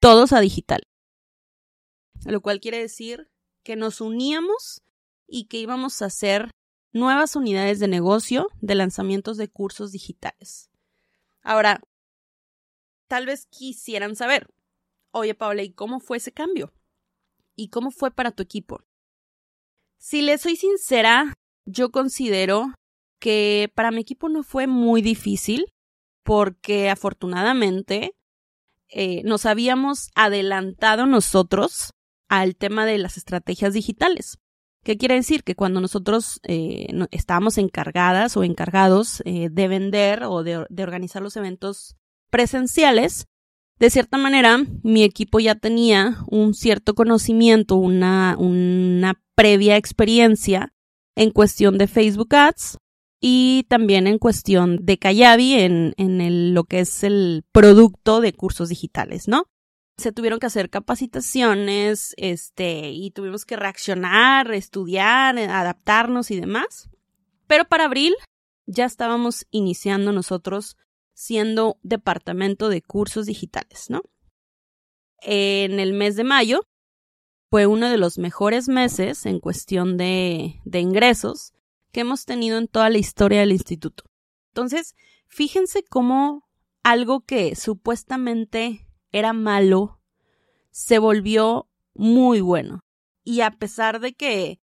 Todos 0.00 0.32
a 0.32 0.40
digital. 0.40 0.82
Lo 2.24 2.40
cual 2.40 2.60
quiere 2.60 2.78
decir 2.78 3.30
que 3.62 3.76
nos 3.76 4.00
uníamos 4.00 4.82
y 5.26 5.44
que 5.44 5.58
íbamos 5.58 6.02
a 6.02 6.06
hacer 6.06 6.50
nuevas 6.92 7.36
unidades 7.36 7.78
de 7.78 7.88
negocio 7.88 8.48
de 8.60 8.74
lanzamientos 8.74 9.36
de 9.36 9.48
cursos 9.48 9.92
digitales. 9.92 10.70
Ahora, 11.42 11.80
tal 13.06 13.26
vez 13.26 13.46
quisieran 13.46 14.16
saber, 14.16 14.48
oye 15.10 15.34
Paula, 15.34 15.62
¿y 15.62 15.72
cómo 15.72 16.00
fue 16.00 16.16
ese 16.16 16.32
cambio? 16.32 16.72
¿Y 17.54 17.68
cómo 17.68 17.90
fue 17.90 18.10
para 18.10 18.32
tu 18.32 18.42
equipo? 18.42 18.82
Si 19.98 20.22
les 20.22 20.40
soy 20.40 20.56
sincera, 20.56 21.34
yo 21.68 21.90
considero 21.90 22.72
que 23.20 23.70
para 23.74 23.90
mi 23.90 24.00
equipo 24.00 24.28
no 24.28 24.42
fue 24.42 24.66
muy 24.66 25.02
difícil 25.02 25.66
porque 26.24 26.90
afortunadamente 26.90 28.14
eh, 28.88 29.22
nos 29.24 29.46
habíamos 29.46 30.10
adelantado 30.14 31.06
nosotros 31.06 31.92
al 32.28 32.56
tema 32.56 32.86
de 32.86 32.98
las 32.98 33.16
estrategias 33.16 33.74
digitales. 33.74 34.38
¿Qué 34.84 34.96
quiere 34.96 35.16
decir? 35.16 35.42
Que 35.42 35.54
cuando 35.54 35.80
nosotros 35.80 36.40
eh, 36.44 36.86
estábamos 37.10 37.58
encargadas 37.58 38.36
o 38.36 38.44
encargados 38.44 39.22
eh, 39.24 39.48
de 39.50 39.68
vender 39.68 40.24
o 40.24 40.42
de, 40.42 40.64
de, 40.70 40.82
organizar 40.82 41.20
los 41.20 41.36
eventos 41.36 41.96
presenciales, 42.30 43.26
de 43.78 43.90
cierta 43.90 44.16
manera 44.16 44.58
mi 44.82 45.02
equipo 45.02 45.40
ya 45.40 45.54
tenía 45.54 46.18
un 46.28 46.54
cierto 46.54 46.94
conocimiento, 46.94 47.76
una, 47.76 48.36
una 48.38 49.20
previa 49.34 49.76
experiencia 49.76 50.72
en 51.18 51.32
cuestión 51.32 51.78
de 51.78 51.88
Facebook 51.88 52.32
Ads 52.32 52.78
y 53.20 53.66
también 53.68 54.06
en 54.06 54.18
cuestión 54.18 54.78
de 54.80 54.98
Kayabi 54.98 55.54
en, 55.54 55.92
en 55.96 56.54
lo 56.54 56.62
que 56.62 56.78
es 56.78 57.02
el 57.02 57.44
producto 57.50 58.20
de 58.20 58.32
cursos 58.32 58.68
digitales, 58.68 59.26
¿no? 59.26 59.46
Se 59.96 60.12
tuvieron 60.12 60.38
que 60.38 60.46
hacer 60.46 60.70
capacitaciones, 60.70 62.14
este, 62.18 62.92
y 62.92 63.10
tuvimos 63.10 63.44
que 63.44 63.56
reaccionar, 63.56 64.52
estudiar, 64.52 65.36
adaptarnos 65.38 66.30
y 66.30 66.38
demás. 66.38 66.88
Pero 67.48 67.64
para 67.64 67.86
abril 67.86 68.14
ya 68.66 68.84
estábamos 68.84 69.44
iniciando 69.50 70.12
nosotros 70.12 70.76
siendo 71.14 71.78
departamento 71.82 72.68
de 72.68 72.80
cursos 72.80 73.26
digitales, 73.26 73.90
¿no? 73.90 74.02
En 75.20 75.80
el 75.80 75.94
mes 75.94 76.14
de 76.14 76.22
mayo 76.22 76.60
fue 77.50 77.66
uno 77.66 77.88
de 77.88 77.98
los 77.98 78.18
mejores 78.18 78.68
meses 78.68 79.24
en 79.26 79.40
cuestión 79.40 79.96
de, 79.96 80.60
ingresos 80.72 81.54
que 81.92 82.00
hemos 82.00 82.26
tenido 82.26 82.58
en 82.58 82.68
toda 82.68 82.90
la 82.90 82.98
historia 82.98 83.40
del 83.40 83.52
instituto. 83.52 84.04
Entonces, 84.48 84.94
fíjense 85.26 85.82
cómo 85.82 86.48
algo 86.82 87.20
que 87.20 87.56
supuestamente 87.56 88.86
era 89.12 89.32
malo 89.32 90.00
se 90.70 90.98
volvió 90.98 91.68
muy 91.94 92.40
bueno. 92.40 92.80
Y 93.24 93.40
a 93.40 93.50
pesar 93.52 94.00
de 94.00 94.12
que 94.12 94.60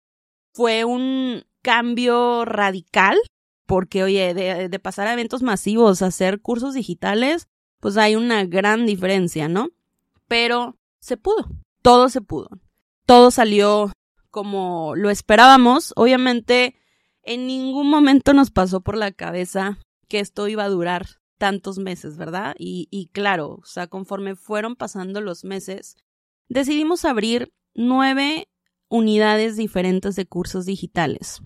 fue 0.54 0.86
un 0.86 1.44
cambio 1.62 2.46
radical, 2.46 3.18
porque 3.66 4.04
oye, 4.04 4.34
de, 4.34 4.70
de 4.70 4.80
pasar 4.80 5.08
a 5.08 5.14
eventos 5.14 5.44
masivos 5.44 6.02
a 6.02 6.08
hacer 6.08 6.42
cursos 6.42 6.74
digitales, 6.74 7.48
pues 7.80 7.98
hay 7.98 8.16
una 8.16 8.46
gran 8.46 8.86
diferencia, 8.86 9.48
¿no? 9.48 9.70
Pero 10.28 10.78
se 11.00 11.18
pudo, 11.18 11.50
todo 11.82 12.10
se 12.10 12.22
pudo. 12.22 12.50
Todo 13.10 13.32
salió 13.32 13.92
como 14.30 14.96
lo 14.96 15.10
esperábamos. 15.10 15.94
Obviamente, 15.96 16.76
en 17.24 17.48
ningún 17.48 17.90
momento 17.90 18.34
nos 18.34 18.52
pasó 18.52 18.82
por 18.82 18.96
la 18.96 19.12
cabeza 19.12 19.80
que 20.08 20.20
esto 20.20 20.48
iba 20.48 20.64
a 20.64 20.70
durar 20.70 21.08
tantos 21.40 21.80
meses, 21.80 22.18
¿verdad? 22.18 22.54
Y, 22.60 23.10
claro, 23.12 23.62
o 23.64 23.66
sea, 23.66 23.88
conforme 23.88 24.36
fueron 24.36 24.76
pasando 24.76 25.22
los 25.22 25.44
meses, 25.44 25.98
decidimos 26.50 27.04
abrir 27.04 27.52
nueve 27.74 28.48
unidades 28.90 29.58
diferentes 29.58 30.16
de 30.16 30.28
cursos 30.28 30.68
digitales. 30.68 31.42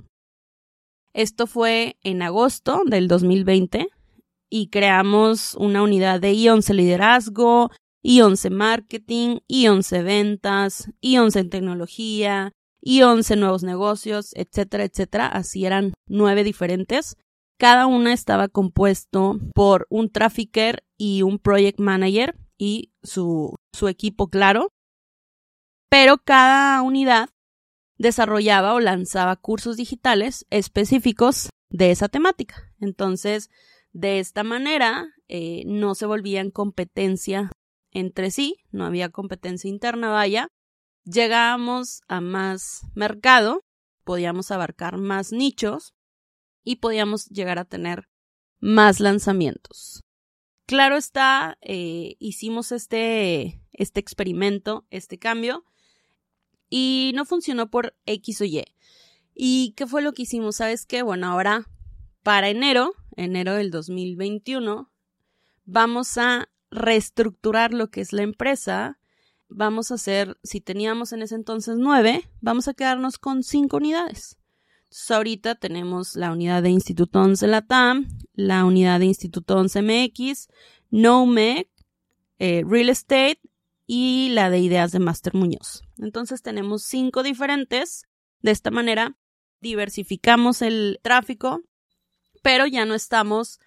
Esto 1.13 1.47
fue 1.47 1.95
en 2.03 2.23
agosto 2.23 2.81
del 2.85 3.07
2020 3.07 3.87
y 4.49 4.67
creamos 4.67 5.55
una 5.55 5.81
unidad 5.81 6.19
de 6.19 6.33
I11 6.33 6.73
liderazgo, 6.73 7.71
I11 8.03 8.49
marketing, 8.49 9.39
I11 9.47 10.03
ventas, 10.03 10.91
I11 11.01 11.49
tecnología, 11.49 12.51
I11 12.83 13.37
nuevos 13.37 13.63
negocios, 13.63 14.31
etcétera, 14.35 14.83
etcétera. 14.83 15.27
Así 15.27 15.65
eran 15.65 15.93
nueve 16.07 16.43
diferentes. 16.43 17.15
Cada 17.57 17.87
una 17.87 18.13
estaba 18.13 18.49
compuesto 18.49 19.39
por 19.55 19.87
un 19.89 20.11
trafficker 20.11 20.83
y 20.97 21.21
un 21.21 21.39
project 21.39 21.79
manager 21.79 22.35
y 22.57 22.91
su, 23.03 23.55
su 23.73 23.87
equipo, 23.87 24.27
claro. 24.27 24.69
Pero 25.89 26.17
cada 26.17 26.81
unidad 26.81 27.29
desarrollaba 27.97 28.73
o 28.73 28.79
lanzaba 28.79 29.35
cursos 29.37 29.77
digitales 29.77 30.45
específicos 30.49 31.49
de 31.69 31.91
esa 31.91 32.09
temática. 32.09 32.73
Entonces, 32.79 33.49
de 33.93 34.19
esta 34.19 34.43
manera, 34.43 35.07
eh, 35.29 35.63
no 35.65 35.95
se 35.95 36.05
volvían 36.05 36.51
competencia 36.51 37.51
entre 37.93 38.31
sí, 38.31 38.57
no 38.71 38.85
había 38.85 39.09
competencia 39.09 39.69
interna, 39.69 40.09
vaya. 40.09 40.47
Llegábamos 41.05 42.01
a 42.07 42.21
más 42.21 42.81
mercado, 42.95 43.63
podíamos 44.03 44.51
abarcar 44.51 44.97
más 44.97 45.31
nichos 45.31 45.93
y 46.63 46.77
podíamos 46.77 47.25
llegar 47.27 47.59
a 47.59 47.65
tener 47.65 48.09
más 48.59 48.99
lanzamientos. 48.99 50.01
Claro 50.65 50.95
está, 50.95 51.57
eh, 51.61 52.15
hicimos 52.19 52.71
este, 52.71 53.61
este 53.73 53.99
experimento, 53.99 54.87
este 54.89 55.19
cambio, 55.19 55.65
y 56.69 57.11
no 57.15 57.25
funcionó 57.25 57.69
por 57.69 57.95
X 58.05 58.41
o 58.41 58.45
Y. 58.45 58.63
¿Y 59.35 59.73
qué 59.75 59.85
fue 59.85 60.01
lo 60.01 60.13
que 60.13 60.23
hicimos? 60.23 60.55
¿Sabes 60.55 60.85
qué? 60.85 61.03
Bueno, 61.03 61.27
ahora 61.27 61.67
para 62.23 62.49
enero, 62.49 62.93
enero 63.17 63.55
del 63.55 63.69
2021, 63.69 64.89
vamos 65.65 66.17
a 66.17 66.49
reestructurar 66.73 67.73
lo 67.73 67.89
que 67.89 68.01
es 68.01 68.13
la 68.13 68.23
empresa. 68.23 68.99
Vamos 69.47 69.91
a 69.91 69.95
hacer, 69.95 70.37
si 70.43 70.61
teníamos 70.61 71.13
en 71.13 71.21
ese 71.21 71.35
entonces 71.35 71.77
nueve, 71.77 72.29
vamos 72.41 72.67
a 72.67 72.73
quedarnos 72.73 73.17
con 73.17 73.43
cinco 73.43 73.77
unidades. 73.77 74.37
Entonces, 74.83 75.11
ahorita 75.11 75.55
tenemos 75.55 76.15
la 76.15 76.31
unidad 76.31 76.61
de 76.61 76.69
Instituto 76.69 77.19
11 77.19 77.47
Latam, 77.47 78.07
la 78.33 78.63
unidad 78.63 78.99
de 78.99 79.05
Instituto 79.05 79.57
11 79.57 79.81
MX, 79.81 80.49
NOMEC, 80.91 81.67
eh, 82.37 82.63
Real 82.67 82.89
Estate 82.89 83.39
y 83.87 84.29
la 84.33 84.49
de 84.49 84.59
ideas 84.59 84.91
de 84.91 84.99
Master 84.99 85.33
Muñoz. 85.33 85.81
Entonces 85.97 86.41
tenemos 86.41 86.83
cinco 86.83 87.23
diferentes. 87.23 88.05
De 88.41 88.51
esta 88.51 88.69
manera 88.69 89.17
diversificamos 89.61 90.61
el 90.61 90.99
tráfico, 91.01 91.61
pero 92.43 92.67
ya 92.67 92.85
no 92.85 92.93
estamos 92.93 93.59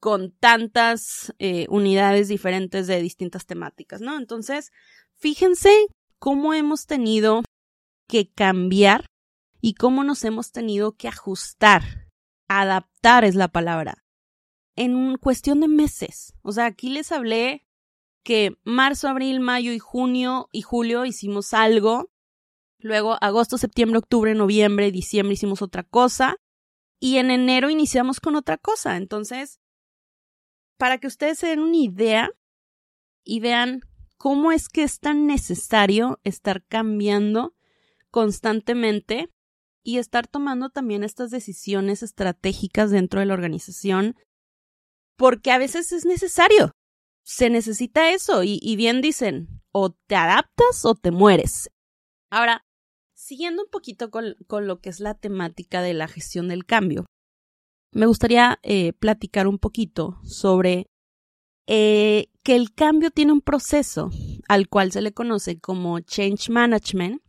con 0.00 0.30
tantas 0.32 1.32
eh, 1.38 1.66
unidades 1.68 2.28
diferentes 2.28 2.86
de 2.86 3.00
distintas 3.00 3.46
temáticas, 3.46 4.00
¿no? 4.00 4.18
Entonces, 4.18 4.70
fíjense 5.14 5.86
cómo 6.18 6.54
hemos 6.54 6.86
tenido 6.86 7.42
que 8.08 8.30
cambiar 8.30 9.06
y 9.60 9.74
cómo 9.74 10.04
nos 10.04 10.24
hemos 10.24 10.52
tenido 10.52 10.92
que 10.92 11.08
ajustar. 11.08 12.08
Adaptar 12.48 13.24
es 13.24 13.34
la 13.34 13.48
palabra. 13.48 14.04
En 14.76 15.16
cuestión 15.16 15.60
de 15.60 15.68
meses. 15.68 16.34
O 16.42 16.52
sea, 16.52 16.66
aquí 16.66 16.90
les 16.90 17.10
hablé 17.10 17.66
que 18.22 18.56
marzo, 18.64 19.08
abril, 19.08 19.40
mayo 19.40 19.72
y 19.72 19.78
junio 19.78 20.48
y 20.52 20.62
julio 20.62 21.04
hicimos 21.04 21.54
algo. 21.54 22.10
Luego 22.78 23.16
agosto, 23.20 23.58
septiembre, 23.58 23.98
octubre, 23.98 24.34
noviembre, 24.34 24.92
diciembre 24.92 25.34
hicimos 25.34 25.62
otra 25.62 25.82
cosa. 25.82 26.36
Y 27.00 27.16
en 27.16 27.30
enero 27.30 27.70
iniciamos 27.70 28.20
con 28.20 28.36
otra 28.36 28.58
cosa. 28.58 28.96
Entonces, 28.96 29.58
para 30.76 30.98
que 30.98 31.06
ustedes 31.06 31.38
se 31.38 31.48
den 31.48 31.60
una 31.60 31.76
idea 31.76 32.30
y 33.24 33.40
vean 33.40 33.80
cómo 34.16 34.52
es 34.52 34.68
que 34.68 34.82
es 34.82 34.98
tan 35.00 35.26
necesario 35.26 36.20
estar 36.24 36.64
cambiando 36.64 37.54
constantemente 38.10 39.28
y 39.82 39.98
estar 39.98 40.26
tomando 40.26 40.70
también 40.70 41.04
estas 41.04 41.30
decisiones 41.30 42.02
estratégicas 42.02 42.90
dentro 42.90 43.20
de 43.20 43.26
la 43.26 43.34
organización, 43.34 44.16
porque 45.16 45.50
a 45.50 45.58
veces 45.58 45.92
es 45.92 46.04
necesario 46.04 46.72
se 47.26 47.50
necesita 47.50 48.12
eso 48.12 48.44
y, 48.44 48.76
bien 48.76 49.00
dicen, 49.00 49.60
o 49.72 49.90
te 49.90 50.14
adaptas 50.14 50.84
o 50.84 50.94
te 50.94 51.10
mueres. 51.10 51.68
Ahora, 52.30 52.64
siguiendo 53.14 53.64
un 53.64 53.68
poquito 53.68 54.12
con, 54.12 54.36
lo 54.48 54.80
que 54.80 54.90
es 54.90 55.00
la 55.00 55.14
temática 55.14 55.82
de 55.82 55.92
la 55.92 56.06
gestión 56.06 56.46
del 56.46 56.64
cambio, 56.64 57.04
me 57.96 58.04
gustaría 58.04 58.58
eh, 58.62 58.92
platicar 58.92 59.46
un 59.46 59.58
poquito 59.58 60.20
sobre 60.22 60.86
eh, 61.66 62.26
que 62.44 62.54
el 62.54 62.74
cambio 62.74 63.10
tiene 63.10 63.32
un 63.32 63.40
proceso 63.40 64.10
al 64.48 64.68
cual 64.68 64.92
se 64.92 65.00
le 65.00 65.12
conoce 65.12 65.58
como 65.58 66.00
Change 66.00 66.50
Management 66.50 67.22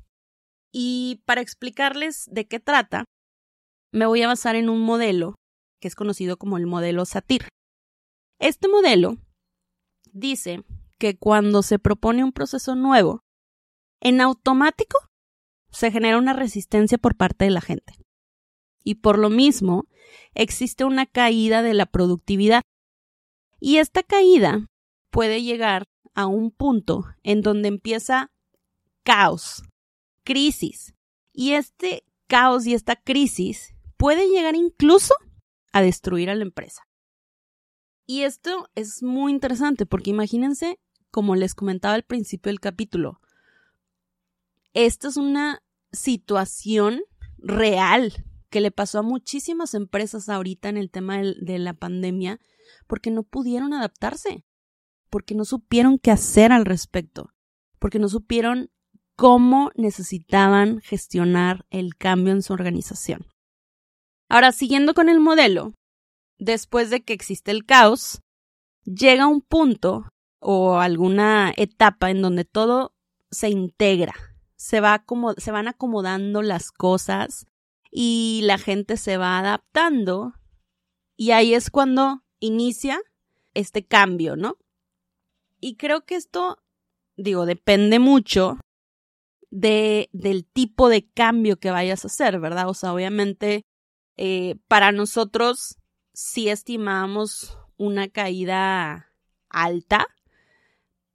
y 0.73 1.23
para 1.25 1.39
explicarles 1.39 2.25
de 2.29 2.47
qué 2.47 2.59
trata, 2.59 3.05
me 3.93 4.07
voy 4.07 4.21
a 4.23 4.27
basar 4.27 4.57
en 4.57 4.67
un 4.67 4.81
modelo 4.81 5.35
que 5.79 5.87
es 5.87 5.95
conocido 5.95 6.35
como 6.35 6.57
el 6.57 6.67
modelo 6.67 7.05
SATIR. 7.05 7.47
Este 8.37 8.67
modelo 8.67 9.15
dice 10.11 10.65
que 10.99 11.17
cuando 11.17 11.63
se 11.63 11.79
propone 11.79 12.25
un 12.25 12.33
proceso 12.33 12.75
nuevo, 12.75 13.21
en 14.01 14.19
automático 14.19 14.99
se 15.71 15.91
genera 15.91 16.17
una 16.17 16.33
resistencia 16.33 16.97
por 16.97 17.15
parte 17.15 17.45
de 17.45 17.51
la 17.51 17.61
gente. 17.61 17.93
Y 18.87 18.95
por 18.95 19.19
lo 19.19 19.29
mismo, 19.29 19.85
existe 20.33 20.85
una 20.85 21.05
caída 21.05 21.61
de 21.61 21.73
la 21.73 21.87
productividad. 21.87 22.61
Y 23.59 23.79
esta 23.79 24.01
caída 24.01 24.69
puede 25.09 25.43
llegar 25.43 25.83
a 26.13 26.25
un 26.25 26.51
punto 26.51 27.03
en 27.21 27.41
donde 27.41 27.67
empieza 27.67 28.31
caos, 29.03 29.61
crisis. 30.23 30.95
Y 31.33 31.51
este 31.51 32.05
caos 32.27 32.65
y 32.65 32.75
esta 32.75 32.95
crisis 32.95 33.75
puede 33.97 34.29
llegar 34.29 34.55
incluso 34.55 35.13
a 35.73 35.81
destruir 35.81 36.29
a 36.29 36.35
la 36.35 36.43
empresa. 36.43 36.83
Y 38.05 38.21
esto 38.21 38.69
es 38.73 39.03
muy 39.03 39.33
interesante 39.33 39.85
porque 39.85 40.11
imagínense, 40.11 40.79
como 41.11 41.35
les 41.35 41.55
comentaba 41.55 41.95
al 41.95 42.03
principio 42.03 42.51
del 42.51 42.61
capítulo, 42.61 43.19
esta 44.71 45.09
es 45.09 45.17
una 45.17 45.61
situación 45.91 47.01
real 47.37 48.23
que 48.49 48.61
le 48.61 48.71
pasó 48.71 48.99
a 48.99 49.03
muchísimas 49.03 49.73
empresas 49.73 50.29
ahorita 50.29 50.69
en 50.69 50.77
el 50.77 50.89
tema 50.89 51.17
de 51.21 51.59
la 51.59 51.73
pandemia 51.73 52.39
porque 52.87 53.11
no 53.11 53.23
pudieron 53.23 53.73
adaptarse, 53.73 54.45
porque 55.09 55.35
no 55.35 55.45
supieron 55.45 55.99
qué 55.99 56.11
hacer 56.11 56.51
al 56.51 56.65
respecto, 56.65 57.33
porque 57.79 57.99
no 57.99 58.09
supieron 58.09 58.71
cómo 59.15 59.71
necesitaban 59.75 60.79
gestionar 60.81 61.65
el 61.69 61.95
cambio 61.95 62.33
en 62.33 62.41
su 62.41 62.53
organización. 62.53 63.25
Ahora, 64.29 64.51
siguiendo 64.51 64.93
con 64.93 65.09
el 65.09 65.19
modelo, 65.19 65.73
después 66.37 66.89
de 66.89 67.03
que 67.03 67.13
existe 67.13 67.51
el 67.51 67.65
caos, 67.65 68.21
llega 68.83 69.27
un 69.27 69.41
punto 69.41 70.09
o 70.39 70.79
alguna 70.79 71.53
etapa 71.55 72.11
en 72.11 72.21
donde 72.21 72.45
todo 72.45 72.93
se 73.31 73.49
integra, 73.49 74.13
se, 74.55 74.81
va 74.81 74.99
como, 74.99 75.33
se 75.33 75.51
van 75.51 75.67
acomodando 75.67 76.41
las 76.41 76.71
cosas 76.71 77.45
y 77.91 78.41
la 78.43 78.57
gente 78.57 78.97
se 78.97 79.17
va 79.17 79.39
adaptando 79.39 80.33
y 81.15 81.31
ahí 81.31 81.53
es 81.53 81.69
cuando 81.69 82.23
inicia 82.39 82.99
este 83.53 83.85
cambio, 83.85 84.35
¿no? 84.35 84.57
Y 85.59 85.75
creo 85.75 86.05
que 86.05 86.15
esto, 86.15 86.59
digo, 87.15 87.45
depende 87.45 87.99
mucho 87.99 88.59
de, 89.49 90.09
del 90.11 90.45
tipo 90.45 90.89
de 90.89 91.09
cambio 91.09 91.57
que 91.57 91.71
vayas 91.71 92.03
a 92.03 92.07
hacer, 92.07 92.39
¿verdad? 92.39 92.69
O 92.69 92.73
sea, 92.73 92.93
obviamente, 92.93 93.63
eh, 94.17 94.55
para 94.67 94.91
nosotros 94.91 95.77
si 96.13 96.49
estimamos 96.49 97.57
una 97.77 98.07
caída 98.07 99.11
alta, 99.49 100.07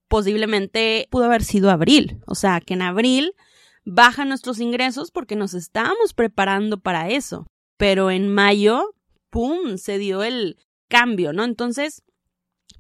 posiblemente 0.07 1.09
pudo 1.11 1.25
haber 1.25 1.43
sido 1.43 1.71
abril. 1.71 2.23
O 2.27 2.35
sea, 2.35 2.61
que 2.61 2.75
en 2.75 2.83
abril 2.83 3.35
bajan 3.85 4.29
nuestros 4.29 4.61
ingresos 4.61 5.11
porque 5.11 5.37
nos 5.37 5.55
estábamos 5.55 6.15
preparando 6.15 6.81
para 6.81 7.09
eso. 7.09 7.47
Pero 7.77 8.11
en 8.11 8.33
mayo, 8.33 8.95
¡pum!, 9.31 9.77
se 9.77 9.99
dio 9.99 10.23
el 10.23 10.59
cambio, 10.89 11.33
¿no? 11.33 11.45
Entonces, 11.45 12.03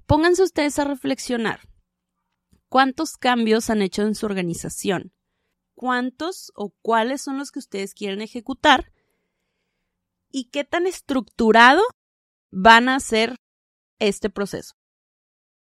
pónganse 0.07 0.43
ustedes 0.43 0.79
a 0.79 0.85
reflexionar. 0.85 1.61
¿Cuántos 2.69 3.17
cambios 3.17 3.69
han 3.71 3.83
hecho 3.83 4.03
en 4.03 4.15
su 4.15 4.27
organización? 4.27 5.13
¿Cuántos 5.75 6.53
o 6.55 6.75
cuáles 6.83 7.23
son 7.23 7.39
los 7.39 7.51
que 7.51 7.59
ustedes 7.59 7.95
quieren 7.95 8.23
ejecutar? 8.23 8.93
¿Y 10.31 10.51
qué 10.51 10.65
tan 10.65 10.87
estructurado 10.87 11.83
van 12.51 12.89
a 12.89 13.01
ser 13.01 13.37
este 13.99 14.31
proceso? 14.31 14.75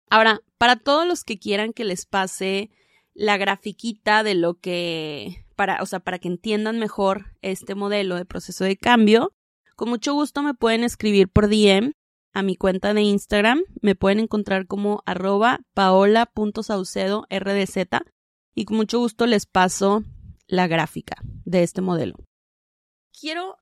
Ahora, 0.09 0.41
para 0.57 0.75
todos 0.75 1.07
los 1.07 1.23
que 1.23 1.39
quieran 1.39 1.73
que 1.73 1.85
les 1.85 2.05
pase 2.05 2.69
la 3.13 3.37
grafiquita 3.37 4.23
de 4.23 4.35
lo 4.35 4.59
que, 4.59 5.45
para, 5.55 5.81
o 5.81 5.85
sea, 5.85 5.99
para 5.99 6.19
que 6.19 6.27
entiendan 6.27 6.79
mejor 6.79 7.37
este 7.41 7.75
modelo 7.75 8.15
de 8.15 8.25
proceso 8.25 8.63
de 8.63 8.77
cambio, 8.77 9.33
con 9.75 9.89
mucho 9.89 10.13
gusto 10.13 10.43
me 10.43 10.53
pueden 10.53 10.83
escribir 10.83 11.27
por 11.29 11.47
DM 11.47 11.93
a 12.33 12.43
mi 12.43 12.55
cuenta 12.55 12.93
de 12.93 13.01
Instagram. 13.01 13.61
Me 13.81 13.95
pueden 13.95 14.19
encontrar 14.19 14.67
como 14.67 15.01
arroba 15.05 15.61
paola.saucedo 15.73 17.25
rdz 17.29 17.87
y 18.53 18.65
con 18.65 18.77
mucho 18.77 18.99
gusto 18.99 19.25
les 19.25 19.45
paso 19.45 20.03
la 20.47 20.67
gráfica 20.67 21.17
de 21.45 21.63
este 21.63 21.81
modelo. 21.81 22.15
Quiero 23.19 23.57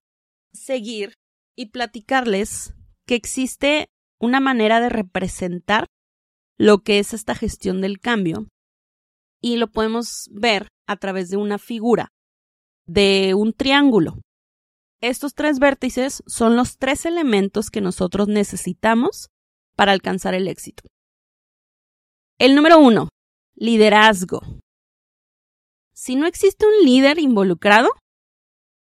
seguir 0.52 1.14
y 1.56 1.68
platicarles 1.68 2.74
que 3.06 3.16
existe 3.16 3.90
una 4.20 4.40
manera 4.40 4.82
de 4.82 4.90
representar 4.90 5.86
lo 6.58 6.80
que 6.80 7.00
es 7.00 7.14
esta 7.14 7.36
gestión 7.36 7.82
del 7.82 8.00
cambio 8.00 8.48
y 9.42 9.58
lo 9.58 9.68
podemos 9.68 10.30
ver 10.32 10.68
a 10.88 10.98
través 10.98 11.30
de 11.30 11.38
una 11.38 11.58
figura 11.58 12.10
de 12.88 13.34
un 13.36 13.54
triángulo. 13.54 14.22
Estos 15.02 15.34
tres 15.34 15.60
vértices 15.60 16.24
son 16.26 16.56
los 16.56 16.78
tres 16.78 17.06
elementos 17.06 17.70
que 17.70 17.82
nosotros 17.82 18.28
necesitamos 18.28 19.30
para 19.76 19.92
alcanzar 19.94 20.34
el 20.34 20.48
éxito. 20.48 20.84
El 22.38 22.56
número 22.56 22.80
uno, 22.80 23.10
liderazgo. 23.56 24.42
Si 25.94 26.16
no 26.16 26.26
existe 26.26 26.66
un 26.66 26.86
líder 26.86 27.20
involucrado, 27.20 27.90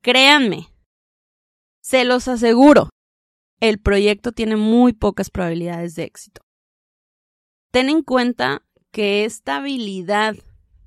créanme, 0.01 0.71
se 1.81 2.05
los 2.05 2.27
aseguro, 2.27 2.89
el 3.59 3.79
proyecto 3.79 4.31
tiene 4.31 4.55
muy 4.55 4.93
pocas 4.93 5.29
probabilidades 5.29 5.95
de 5.95 6.03
éxito. 6.03 6.41
Ten 7.71 7.89
en 7.89 8.03
cuenta 8.03 8.63
que 8.91 9.25
esta 9.25 9.57
habilidad 9.57 10.35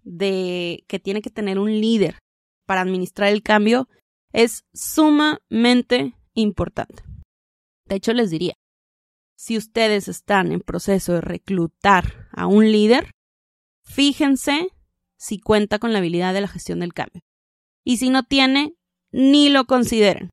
de 0.02 0.84
que 0.88 0.98
tiene 0.98 1.22
que 1.22 1.30
tener 1.30 1.58
un 1.58 1.70
líder 1.70 2.18
para 2.66 2.80
administrar 2.80 3.32
el 3.32 3.42
cambio 3.42 3.88
es 4.32 4.64
sumamente 4.72 6.14
importante. 6.34 7.02
De 7.86 7.96
hecho, 7.96 8.12
les 8.12 8.30
diría, 8.30 8.54
si 9.36 9.56
ustedes 9.56 10.08
están 10.08 10.52
en 10.52 10.60
proceso 10.60 11.14
de 11.14 11.20
reclutar 11.20 12.28
a 12.32 12.46
un 12.46 12.70
líder, 12.70 13.10
fíjense 13.84 14.68
si 15.16 15.38
cuenta 15.38 15.78
con 15.78 15.92
la 15.92 15.98
habilidad 15.98 16.34
de 16.34 16.40
la 16.40 16.48
gestión 16.48 16.80
del 16.80 16.94
cambio. 16.94 17.22
Y 17.84 17.98
si 17.98 18.10
no 18.10 18.22
tiene, 18.22 18.74
ni 19.10 19.48
lo 19.48 19.66
consideren. 19.66 20.30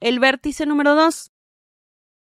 El 0.00 0.18
vértice 0.18 0.66
número 0.66 0.94
dos 0.94 1.30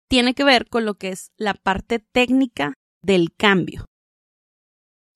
tiene 0.10 0.34
que 0.34 0.44
ver 0.44 0.68
con 0.70 0.86
lo 0.86 0.96
que 0.96 1.10
es 1.10 1.32
la 1.38 1.54
parte 1.54 2.00
técnica 2.00 2.74
del 3.02 3.34
cambio. 3.36 3.86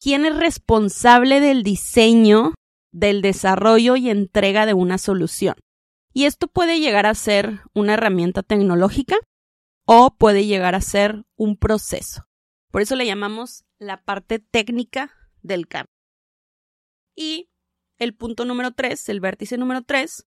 ¿Quién 0.02 0.26
es 0.26 0.36
responsable 0.36 1.40
del 1.40 1.64
diseño 1.64 2.54
del 2.92 3.22
desarrollo 3.22 3.96
y 3.96 4.10
entrega 4.10 4.66
de 4.66 4.74
una 4.74 4.98
solución. 4.98 5.56
Y 6.14 6.26
esto 6.26 6.48
puede 6.48 6.80
llegar 6.80 7.06
a 7.06 7.16
ser 7.16 7.62
una 7.74 7.94
herramienta 7.94 8.44
tecnológica 8.44 9.16
o 9.86 10.16
puede 10.18 10.46
llegar 10.46 10.76
a 10.76 10.82
ser 10.82 11.24
un 11.38 11.58
proceso. 11.58 12.28
Por 12.70 12.82
eso 12.82 12.96
le 12.96 13.06
llamamos 13.06 13.64
la 13.80 14.04
parte 14.04 14.40
técnica 14.40 15.14
del 15.42 15.68
cambio. 15.68 15.94
Y 17.16 17.50
el 17.98 18.14
punto 18.16 18.46
número 18.46 18.72
tres, 18.72 19.08
el 19.10 19.20
vértice 19.20 19.58
número 19.58 19.84
tres, 19.84 20.26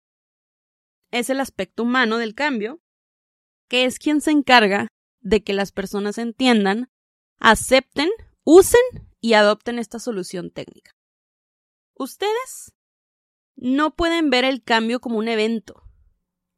es 1.11 1.31
el 1.31 1.41
aspecto 1.41 1.83
humano 1.83 2.19
del 2.19 2.35
cambio, 2.35 2.81
que 3.69 3.85
es 3.85 3.99
quien 3.99 4.21
se 4.21 4.31
encarga 4.31 4.89
de 5.21 5.43
que 5.43 5.53
las 5.53 5.73
personas 5.73 6.19
entiendan, 6.19 6.91
acepten, 7.39 8.11
usen 8.45 8.81
y 9.25 9.33
adopten 9.33 9.79
esta 9.79 9.99
solución 9.99 10.51
técnica. 10.51 10.91
Ustedes 11.95 12.75
no 13.57 13.97
pueden 13.97 14.29
ver 14.29 14.45
el 14.45 14.63
cambio 14.63 15.01
como 15.01 15.17
un 15.17 15.29
evento, 15.29 15.83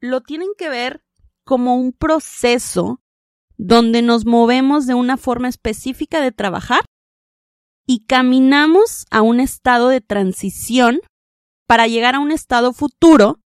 lo 0.01 0.21
tienen 0.23 0.49
que 0.59 0.69
ver 0.69 1.05
como 1.45 1.77
un 1.77 1.93
proceso 1.93 3.01
donde 3.57 4.03
nos 4.03 4.27
movemos 4.27 4.89
de 4.89 4.95
una 4.95 5.17
forma 5.17 5.47
específica 5.47 6.21
de 6.21 6.33
trabajar 6.33 6.81
y 7.87 8.05
caminamos 8.07 9.05
a 9.13 9.23
un 9.23 9.39
estado 9.39 9.89
de 9.89 10.01
transición 10.01 10.99
para 11.69 11.87
llegar 11.87 12.17
a 12.17 12.19
un 12.19 12.33
estado 12.33 12.73
futuro 12.73 13.39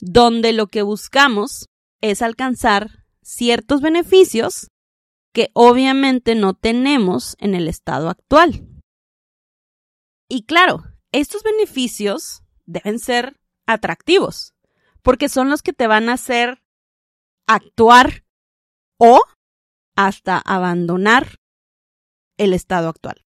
donde 0.00 0.54
lo 0.54 0.68
que 0.68 0.80
buscamos 0.80 1.66
es 2.00 2.22
alcanzar 2.22 3.04
ciertos 3.20 3.82
beneficios 3.82 4.68
que 5.34 5.50
obviamente 5.52 6.36
no 6.36 6.54
tenemos 6.54 7.36
en 7.40 7.56
el 7.56 7.68
estado 7.68 8.08
actual. 8.08 8.66
Y 10.28 10.44
claro, 10.44 10.84
estos 11.12 11.42
beneficios 11.42 12.44
deben 12.66 13.00
ser 13.00 13.40
atractivos, 13.66 14.54
porque 15.02 15.28
son 15.28 15.50
los 15.50 15.60
que 15.60 15.72
te 15.72 15.88
van 15.88 16.08
a 16.08 16.14
hacer 16.14 16.62
actuar 17.48 18.24
o 18.96 19.20
hasta 19.96 20.38
abandonar 20.38 21.40
el 22.38 22.52
estado 22.52 22.88
actual. 22.88 23.24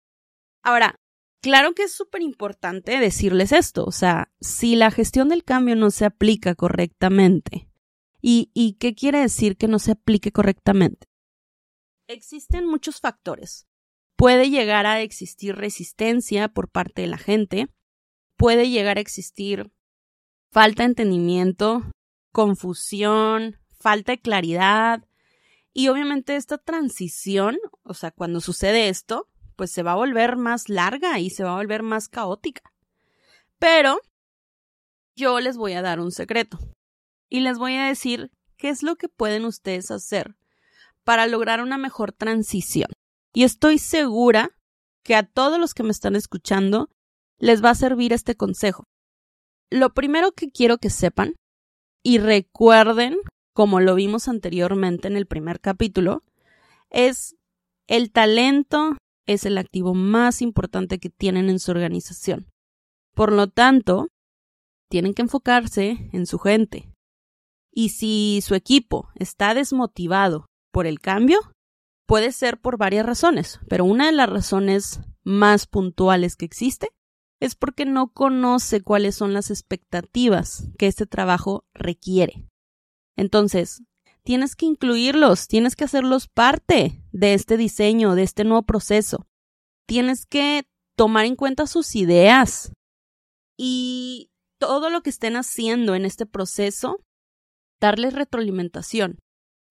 Ahora, 0.62 1.00
claro 1.42 1.74
que 1.74 1.84
es 1.84 1.94
súper 1.94 2.22
importante 2.22 3.00
decirles 3.00 3.52
esto, 3.52 3.84
o 3.84 3.92
sea, 3.92 4.32
si 4.40 4.76
la 4.76 4.92
gestión 4.92 5.28
del 5.28 5.44
cambio 5.44 5.76
no 5.76 5.90
se 5.90 6.06
aplica 6.06 6.54
correctamente, 6.54 7.68
¿y, 8.22 8.52
y 8.54 8.74
qué 8.74 8.94
quiere 8.94 9.22
decir 9.22 9.58
que 9.58 9.68
no 9.68 9.80
se 9.80 9.94
aplique 9.94 10.32
correctamente? 10.32 11.08
Existen 12.08 12.68
muchos 12.68 13.00
factores. 13.00 13.68
Puede 14.16 14.52
llegar 14.52 14.86
a 14.86 15.02
existir 15.02 15.56
resistencia 15.56 16.48
por 16.50 16.70
parte 16.70 17.02
de 17.02 17.08
la 17.08 17.18
gente, 17.18 17.68
puede 18.38 18.70
llegar 18.70 18.98
a 18.98 19.02
existir 19.02 19.72
falta 20.52 20.84
de 20.84 20.90
entendimiento, 20.90 21.82
confusión, 22.32 23.58
falta 23.80 24.12
de 24.12 24.22
claridad 24.22 25.04
y 25.74 25.88
obviamente 25.88 26.36
esta 26.36 26.60
transición, 26.60 27.58
o 27.82 27.96
sea, 27.96 28.12
cuando 28.12 28.40
sucede 28.40 28.88
esto, 28.88 29.28
pues 29.56 29.72
se 29.72 29.82
va 29.82 29.94
a 29.94 29.96
volver 29.96 30.38
más 30.38 30.70
larga 30.70 31.20
y 31.20 31.32
se 31.32 31.44
va 31.44 31.54
a 31.54 31.58
volver 31.58 31.82
más 31.82 32.08
caótica. 32.08 32.72
Pero 33.58 34.00
yo 35.16 35.40
les 35.40 35.58
voy 35.58 35.74
a 35.74 35.82
dar 35.82 36.00
un 36.00 36.12
secreto 36.12 36.60
y 37.30 37.40
les 37.40 37.58
voy 37.58 37.76
a 37.76 37.88
decir 37.88 38.32
qué 38.58 38.70
es 38.70 38.84
lo 38.84 38.96
que 38.96 39.10
pueden 39.10 39.44
ustedes 39.44 39.90
hacer 39.90 40.36
para 41.06 41.28
lograr 41.28 41.62
una 41.62 41.78
mejor 41.78 42.12
transición. 42.12 42.90
Y 43.34 43.44
estoy 43.44 43.78
segura 43.78 44.52
que 45.04 45.16
a 45.16 45.24
todos 45.24 45.60
los 45.60 45.74
que 45.74 45.84
me 45.84 45.92
están 45.92 46.16
escuchando 46.16 46.90
les 47.40 47.64
va 47.64 47.70
a 47.70 47.76
servir 47.76 48.12
este 48.12 48.36
consejo. 48.36 48.84
Lo 49.72 49.94
primero 49.94 50.32
que 50.32 50.50
quiero 50.50 50.78
que 50.78 50.90
sepan 50.90 51.36
y 52.04 52.18
recuerden, 52.18 53.18
como 53.54 53.80
lo 53.80 53.96
vimos 53.96 54.28
anteriormente 54.28 55.08
en 55.08 55.16
el 55.16 55.28
primer 55.28 55.60
capítulo, 55.60 56.24
es 56.90 57.36
el 57.88 58.12
talento 58.12 58.98
es 59.26 59.46
el 59.46 59.58
activo 59.58 59.94
más 59.94 60.42
importante 60.42 61.00
que 61.00 61.10
tienen 61.10 61.50
en 61.50 61.60
su 61.60 61.72
organización. 61.72 62.48
Por 63.16 63.32
lo 63.32 63.48
tanto, 63.48 64.08
tienen 64.90 65.14
que 65.14 65.24
enfocarse 65.24 66.10
en 66.14 66.26
su 66.26 66.38
gente. 66.38 66.92
Y 67.72 67.90
si 67.90 68.42
su 68.42 68.56
equipo 68.56 69.10
está 69.16 69.54
desmotivado 69.54 70.46
por 70.76 70.88
el 70.88 71.00
cambio, 71.00 71.40
puede 72.06 72.34
ser 72.34 72.60
por 72.60 72.78
varias 72.78 73.06
razones, 73.06 73.62
pero 73.70 73.86
una 73.86 74.08
de 74.08 74.12
las 74.12 74.30
razones 74.30 75.00
más 75.24 75.68
puntuales 75.68 76.36
que 76.36 76.44
existe 76.44 76.90
es 77.40 77.56
porque 77.56 77.86
no 77.86 78.10
conoce 78.10 78.82
cuáles 78.82 79.16
son 79.16 79.34
las 79.34 79.52
expectativas 79.52 80.68
que 80.78 80.88
este 80.88 81.06
trabajo 81.06 81.64
requiere. 81.74 82.50
Entonces, 83.16 83.84
tienes 84.26 84.58
que 84.58 84.66
incluirlos, 84.66 85.48
tienes 85.48 85.78
que 85.78 85.86
hacerlos 85.86 86.28
parte 86.28 87.02
de 87.14 87.36
este 87.36 87.56
diseño, 87.56 88.14
de 88.14 88.24
este 88.24 88.44
nuevo 88.44 88.64
proceso. 88.64 89.30
Tienes 89.88 90.26
que 90.26 90.68
tomar 90.98 91.24
en 91.24 91.38
cuenta 91.38 91.68
sus 91.68 91.96
ideas 91.96 92.74
y 93.58 94.30
todo 94.60 94.90
lo 94.90 95.04
que 95.04 95.10
estén 95.10 95.38
haciendo 95.38 95.96
en 95.96 96.04
este 96.04 96.26
proceso, 96.26 97.00
darles 97.80 98.14
retroalimentación, 98.14 99.20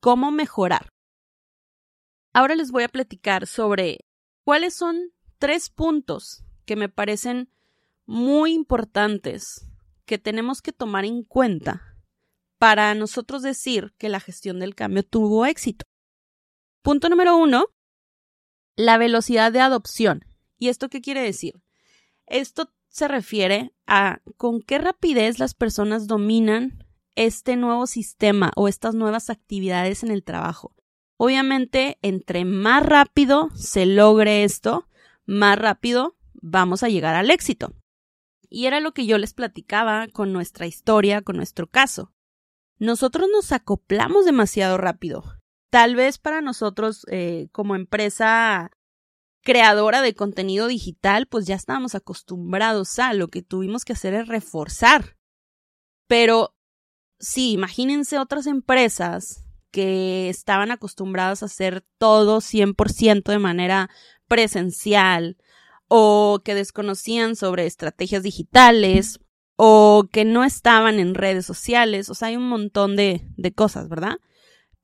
cómo 0.01 0.31
mejorar. 0.31 0.94
Ahora 2.35 2.57
les 2.57 2.73
voy 2.73 2.83
a 2.83 2.89
platicar 2.89 3.47
sobre 3.47 4.07
cuáles 4.43 4.75
son 4.75 5.13
tres 5.39 5.71
puntos 5.71 6.45
que 6.67 6.75
me 6.75 6.89
parecen 6.89 7.49
muy 8.07 8.53
importantes 8.53 9.71
que 10.05 10.19
tenemos 10.19 10.61
que 10.61 10.73
tomar 10.73 11.05
en 11.05 11.23
cuenta 11.23 11.97
para 12.59 12.93
nosotros 12.97 13.43
decir 13.43 13.95
que 13.99 14.09
la 14.09 14.19
gestión 14.19 14.59
del 14.59 14.75
cambio 14.75 15.05
tuvo 15.05 15.47
éxito. 15.47 15.85
Punto 16.83 17.09
número 17.09 17.37
uno, 17.37 17.67
la 18.75 18.99
velocidad 18.99 19.53
de 19.53 19.61
adopción. 19.61 20.25
¿Y 20.59 20.71
esto 20.71 20.89
qué 20.89 21.01
quiere 21.01 21.23
decir? 21.23 21.63
Esto 22.27 22.75
se 22.89 23.07
refiere 23.07 23.73
a 23.87 24.23
con 24.37 24.61
qué 24.61 24.79
rapidez 24.79 25.39
las 25.39 25.55
personas 25.55 26.09
dominan 26.09 26.85
este 27.15 27.55
nuevo 27.55 27.87
sistema 27.87 28.51
o 28.57 28.67
estas 28.67 28.97
nuevas 28.97 29.31
actividades 29.31 30.03
en 30.03 30.11
el 30.11 30.25
trabajo. 30.25 30.74
Obviamente, 31.17 31.99
entre 32.03 32.45
más 32.45 32.85
rápido 32.85 33.49
se 33.55 33.87
logre 33.87 34.45
esto, 34.45 34.89
más 35.27 35.59
rápido 35.59 36.17
vamos 36.35 36.83
a 36.83 36.89
llegar 36.89 37.15
al 37.15 37.31
éxito. 37.31 37.73
Y 38.49 38.67
era 38.67 38.81
lo 38.81 38.93
que 38.93 39.07
yo 39.07 39.19
les 39.19 39.33
platicaba 39.33 40.09
con 40.09 40.33
nuestra 40.33 40.67
historia, 40.67 41.23
con 41.23 41.37
nuestro 41.37 41.69
caso. 41.69 42.13
Nosotros 42.79 43.29
nos 43.33 43.53
acoplamos 43.53 44.25
demasiado 44.25 44.77
rápido. 44.77 45.25
Tal 45.71 45.97
vez 45.97 46.19
para 46.19 46.41
nosotros 46.41 47.05
eh, 47.11 47.49
como 47.53 47.75
empresa 47.75 48.71
creadora 49.43 50.03
de 50.03 50.15
contenido 50.15 50.67
digital, 50.67 51.27
pues 51.27 51.47
ya 51.47 51.55
estábamos 51.55 51.95
acostumbrados 51.95 52.99
a 52.99 53.13
lo 53.13 53.29
que 53.29 53.43
tuvimos 53.43 53.85
que 53.85 53.93
hacer 53.93 54.15
es 54.15 54.29
reforzar. 54.29 55.17
Pero 56.09 56.55
sí, 57.19 57.53
imagínense 57.53 58.19
otras 58.19 58.47
empresas 58.47 59.44
que 59.75 60.29
estaban 60.29 60.71
acostumbradas 60.71 61.43
a 61.43 61.47
hacer 61.47 61.85
todo 61.99 62.41
100% 62.41 63.25
de 63.25 63.41
manera 63.41 63.91
presencial 64.29 65.37
o 65.89 66.43
que 66.45 66.55
desconocían 66.55 67.35
sobre 67.35 67.67
estrategias 67.67 68.23
digitales 68.23 69.19
o 69.57 70.09
que 70.13 70.25
no 70.25 70.45
estaban 70.45 71.01
en 71.01 71.17
redes 71.17 71.45
sociales, 71.45 72.09
o 72.09 72.15
sea, 72.15 72.29
hay 72.29 72.37
un 72.37 72.49
montón 72.49 72.95
de, 72.95 73.27
de 73.37 73.53
cosas, 73.53 73.89
¿verdad? 73.89 74.19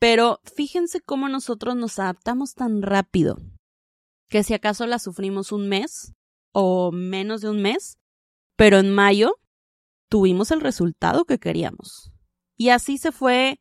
Pero 0.01 0.41
fíjense 0.57 1.01
cómo 1.01 1.29
nosotros 1.29 1.77
nos 1.77 2.01
adaptamos 2.01 2.55
tan 2.55 2.83
rápido, 2.83 3.39
que 4.29 4.43
si 4.43 4.55
acaso 4.55 4.89
la 4.89 4.99
sufrimos 4.99 5.53
un 5.53 5.69
mes 5.69 6.15
o 6.53 6.91
menos 6.91 7.43
de 7.43 7.51
un 7.51 7.63
mes, 7.63 7.97
pero 8.57 8.79
en 8.79 8.93
mayo 8.93 9.37
tuvimos 10.09 10.51
el 10.51 10.61
resultado 10.61 11.27
que 11.27 11.39
queríamos. 11.39 12.11
Y 12.57 12.71
así 12.71 12.99
se 12.99 13.13
fue, 13.13 13.61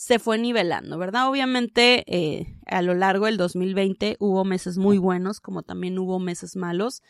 se 0.00 0.18
fue 0.18 0.38
nivelando, 0.38 0.96
¿verdad? 0.96 1.28
Obviamente, 1.28 2.04
eh, 2.06 2.58
a 2.64 2.80
lo 2.80 2.94
largo 2.94 3.26
del 3.26 3.36
2020 3.36 4.16
hubo 4.18 4.46
meses 4.46 4.78
muy 4.78 4.96
buenos, 4.96 5.40
como 5.40 5.62
también 5.62 5.98
hubo 5.98 6.18
meses 6.18 6.56
malos. 6.56 7.02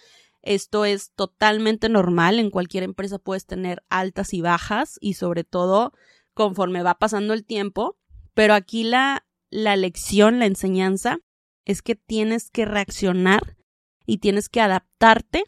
Esto 0.42 0.84
es 0.84 1.12
totalmente 1.12 1.88
normal. 1.88 2.40
En 2.40 2.50
cualquier 2.50 2.82
empresa 2.82 3.20
puedes 3.20 3.46
tener 3.46 3.84
altas 3.90 4.34
y 4.34 4.40
bajas 4.40 4.98
y 5.00 5.14
sobre 5.14 5.44
todo 5.44 5.92
conforme 6.34 6.82
va 6.82 6.98
pasando 6.98 7.32
el 7.32 7.46
tiempo. 7.46 7.96
Pero 8.34 8.54
aquí 8.54 8.82
la, 8.82 9.24
la 9.50 9.76
lección, 9.76 10.40
la 10.40 10.46
enseñanza 10.46 11.18
es 11.64 11.82
que 11.82 11.94
tienes 11.94 12.50
que 12.50 12.64
reaccionar 12.64 13.56
y 14.04 14.18
tienes 14.18 14.48
que 14.48 14.62
adaptarte 14.62 15.44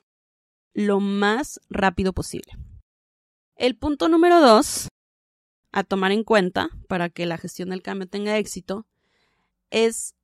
lo 0.75 1.01
más 1.01 1.61
rápido 1.69 2.13
posible. 2.13 2.53
El 3.57 3.77
punto 3.77 4.09
número 4.09 4.41
dos 4.41 4.87
a 5.73 5.85
tomar 5.85 6.13
en 6.13 6.25
cuenta 6.25 6.71
para 6.89 7.09
que 7.09 7.27
la 7.27 7.39
gestión 7.39 7.71
del 7.71 7.83
cambio 7.83 8.09
tenga 8.09 8.39
éxito 8.39 8.87
es 9.71 10.15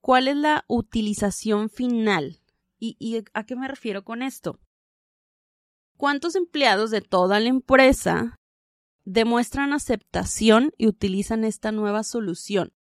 cuál 0.00 0.28
es 0.28 0.36
la 0.36 0.64
utilización 0.68 1.70
final 1.70 2.40
¿Y, 2.78 3.24
a 3.32 3.44
qué 3.44 3.56
me 3.56 3.68
refiero 3.68 4.04
con 4.04 4.22
esto? 4.22 4.60
¿Cuántos 5.96 6.34
empleados 6.34 6.90
de 6.90 7.00
toda 7.00 7.40
la 7.40 7.48
empresa 7.48 8.38
demuestran 9.04 9.72
aceptación 9.72 10.72
y 10.76 10.86
utilizan 10.88 11.44
esta 11.44 11.72
nueva 11.72 12.02
solución? 12.02 12.72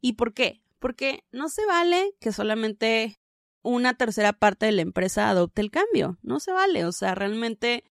¿Y 0.00 0.14
por 0.14 0.32
qué? 0.32 0.62
Porque 0.78 1.24
no 1.30 1.48
se 1.48 1.66
vale 1.66 2.14
que 2.20 2.32
solamente 2.32 3.20
una 3.62 3.94
tercera 3.94 4.32
parte 4.32 4.66
de 4.66 4.72
la 4.72 4.82
empresa 4.82 5.28
adopte 5.28 5.60
el 5.60 5.70
cambio. 5.70 6.18
No 6.22 6.40
se 6.40 6.52
vale. 6.52 6.86
O 6.86 6.92
sea, 6.92 7.14
realmente 7.14 7.84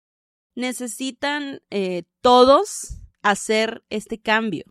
necesitan 0.54 1.62
eh, 1.70 2.04
todos 2.22 3.02
hacer 3.32 3.84
este 3.90 4.20
cambio. 4.20 4.66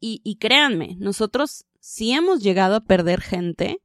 Y, 0.00 0.20
y 0.24 0.36
créanme, 0.36 0.96
nosotros 0.98 1.66
sí 1.80 2.12
hemos 2.12 2.40
llegado 2.40 2.76
a 2.76 2.84
perder 2.84 3.20
gente 3.20 3.80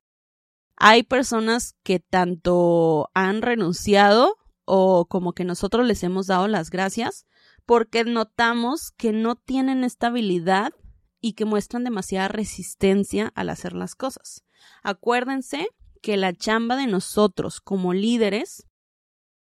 hay 0.80 1.04
personas 1.04 1.76
que 1.84 2.00
tanto 2.00 3.10
han 3.14 3.42
renunciado 3.42 4.38
o 4.64 5.06
como 5.08 5.34
que 5.34 5.44
nosotros 5.44 5.86
les 5.86 6.04
hemos 6.04 6.28
dado 6.28 6.48
las 6.48 6.70
gracias 6.70 7.26
porque 7.66 8.06
notamos 8.06 8.92
que 8.92 9.12
no 9.12 9.36
tienen 9.36 9.84
estabilidad 9.84 10.72
y 11.20 11.34
que 11.34 11.44
muestran 11.44 11.84
demasiada 11.84 12.30
resistencia 12.30 13.30
al 13.36 13.50
hacer 13.50 13.74
las 13.74 13.94
cosas. 13.94 14.46
Acuérdense 14.82 15.68
que 16.02 16.16
la 16.16 16.34
chamba 16.34 16.78
de 16.78 16.88
nosotros 16.88 17.60
como 17.60 17.94
líderes 17.94 18.66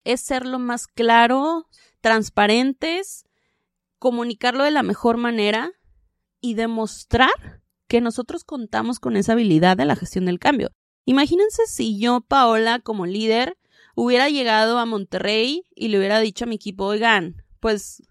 es 0.02 0.20
ser 0.20 0.44
lo 0.44 0.58
más 0.58 0.88
claro, 0.88 1.68
transparentes, 2.00 3.26
comunicarlo 3.98 4.64
de 4.64 4.70
la 4.70 4.82
mejor 4.82 5.16
manera 5.16 5.72
y 6.40 6.54
demostrar 6.54 7.62
que 7.88 8.00
nosotros 8.00 8.44
contamos 8.44 9.00
con 9.00 9.16
esa 9.16 9.32
habilidad 9.32 9.76
de 9.76 9.86
la 9.86 9.96
gestión 9.96 10.26
del 10.26 10.38
cambio. 10.38 10.70
Imagínense 11.04 11.66
si 11.66 11.98
yo, 11.98 12.20
Paola, 12.20 12.80
como 12.80 13.06
líder, 13.06 13.56
hubiera 13.94 14.28
llegado 14.28 14.78
a 14.78 14.84
Monterrey 14.84 15.64
y 15.74 15.88
le 15.88 15.98
hubiera 15.98 16.20
dicho 16.20 16.44
a 16.44 16.48
mi 16.48 16.56
equipo, 16.56 16.84
oigan, 16.84 17.42
pues 17.60 18.02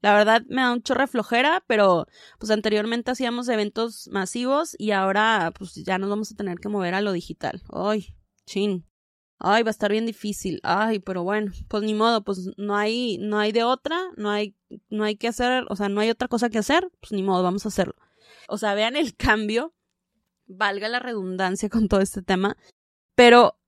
la 0.00 0.14
verdad 0.14 0.42
me 0.48 0.62
da 0.62 0.72
un 0.72 0.82
chorre 0.82 1.06
flojera, 1.06 1.64
pero 1.66 2.06
pues 2.38 2.50
anteriormente 2.50 3.10
hacíamos 3.10 3.48
eventos 3.48 4.08
masivos 4.12 4.76
y 4.78 4.92
ahora 4.92 5.52
pues 5.58 5.74
ya 5.74 5.98
nos 5.98 6.10
vamos 6.10 6.30
a 6.30 6.36
tener 6.36 6.58
que 6.58 6.68
mover 6.68 6.94
a 6.94 7.00
lo 7.00 7.12
digital. 7.12 7.62
Ay, 7.72 8.14
chin. 8.46 8.86
Ay, 9.38 9.62
va 9.62 9.70
a 9.70 9.72
estar 9.72 9.90
bien 9.90 10.06
difícil. 10.06 10.60
Ay, 10.62 11.00
pero 11.00 11.22
bueno, 11.24 11.52
pues 11.68 11.82
ni 11.82 11.94
modo, 11.94 12.22
pues 12.24 12.50
no 12.56 12.76
hay 12.76 13.18
no 13.18 13.38
hay 13.38 13.52
de 13.52 13.64
otra, 13.64 14.00
no 14.16 14.30
hay 14.30 14.56
no 14.90 15.04
hay 15.04 15.16
que 15.16 15.28
hacer, 15.28 15.64
o 15.68 15.76
sea, 15.76 15.88
no 15.88 16.00
hay 16.00 16.10
otra 16.10 16.28
cosa 16.28 16.50
que 16.50 16.58
hacer, 16.58 16.90
pues 17.00 17.12
ni 17.12 17.22
modo, 17.22 17.42
vamos 17.42 17.64
a 17.64 17.68
hacerlo. 17.68 17.94
O 18.48 18.58
sea, 18.58 18.74
vean 18.74 18.96
el 18.96 19.16
cambio 19.16 19.74
valga 20.46 20.88
la 20.88 21.00
redundancia 21.00 21.68
con 21.68 21.88
todo 21.88 22.00
este 22.00 22.22
tema, 22.22 22.56
pero 23.14 23.58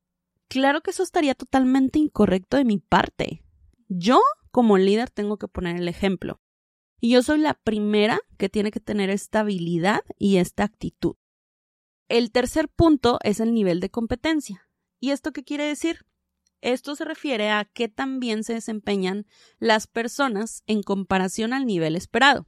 claro 0.49 0.83
que 0.83 0.91
eso 0.91 1.03
estaría 1.03 1.35
totalmente 1.35 1.99
incorrecto 1.99 2.57
de 2.57 2.65
mi 2.65 2.79
parte. 2.79 3.43
Yo, 3.89 4.21
como 4.51 4.79
líder, 4.79 5.11
tengo 5.11 5.39
que 5.39 5.49
poner 5.49 5.77
el 5.77 5.89
ejemplo. 5.89 6.41
Y 7.01 7.11
yo 7.11 7.23
soy 7.23 7.39
la 7.39 7.55
primera 7.55 8.21
que 8.39 8.49
tiene 8.49 8.71
que 8.71 8.81
tener 8.81 9.11
esta 9.11 9.41
habilidad 9.41 10.01
y 10.19 10.39
esta 10.39 10.65
actitud. 10.65 11.17
El 12.09 12.31
tercer 12.31 12.69
punto 12.69 13.19
es 13.23 13.41
el 13.41 13.53
nivel 13.53 13.81
de 13.81 13.91
competencia. 13.91 14.66
¿Y 15.01 15.11
esto 15.11 15.33
qué 15.33 15.45
quiere 15.45 15.65
decir? 15.65 16.07
Esto 16.61 16.97
se 16.97 17.05
refiere 17.05 17.51
a 17.51 17.65
qué 17.65 17.89
tan 17.89 18.19
bien 18.19 18.43
se 18.43 18.55
desempeñan 18.55 19.27
las 19.59 19.87
personas 19.87 20.63
en 20.67 20.83
comparación 20.83 21.53
al 21.53 21.67
nivel 21.67 21.97
esperado. 21.97 22.47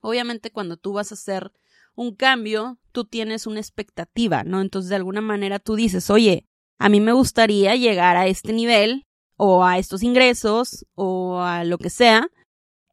Obviamente 0.00 0.50
cuando 0.50 0.76
tú 0.76 0.92
vas 0.92 1.12
a 1.12 1.14
hacer 1.14 1.52
un 1.94 2.14
cambio, 2.14 2.78
tú 2.92 3.04
tienes 3.04 3.46
una 3.46 3.60
expectativa, 3.60 4.44
¿no? 4.44 4.60
Entonces, 4.60 4.88
de 4.88 4.96
alguna 4.96 5.20
manera 5.20 5.58
tú 5.58 5.74
dices, 5.74 6.10
oye, 6.10 6.46
a 6.78 6.88
mí 6.88 7.00
me 7.00 7.12
gustaría 7.12 7.74
llegar 7.74 8.16
a 8.16 8.28
este 8.28 8.52
nivel 8.52 9.04
o 9.36 9.64
a 9.64 9.78
estos 9.78 10.02
ingresos 10.02 10.86
o 10.94 11.40
a 11.40 11.64
lo 11.64 11.78
que 11.78 11.90
sea, 11.90 12.28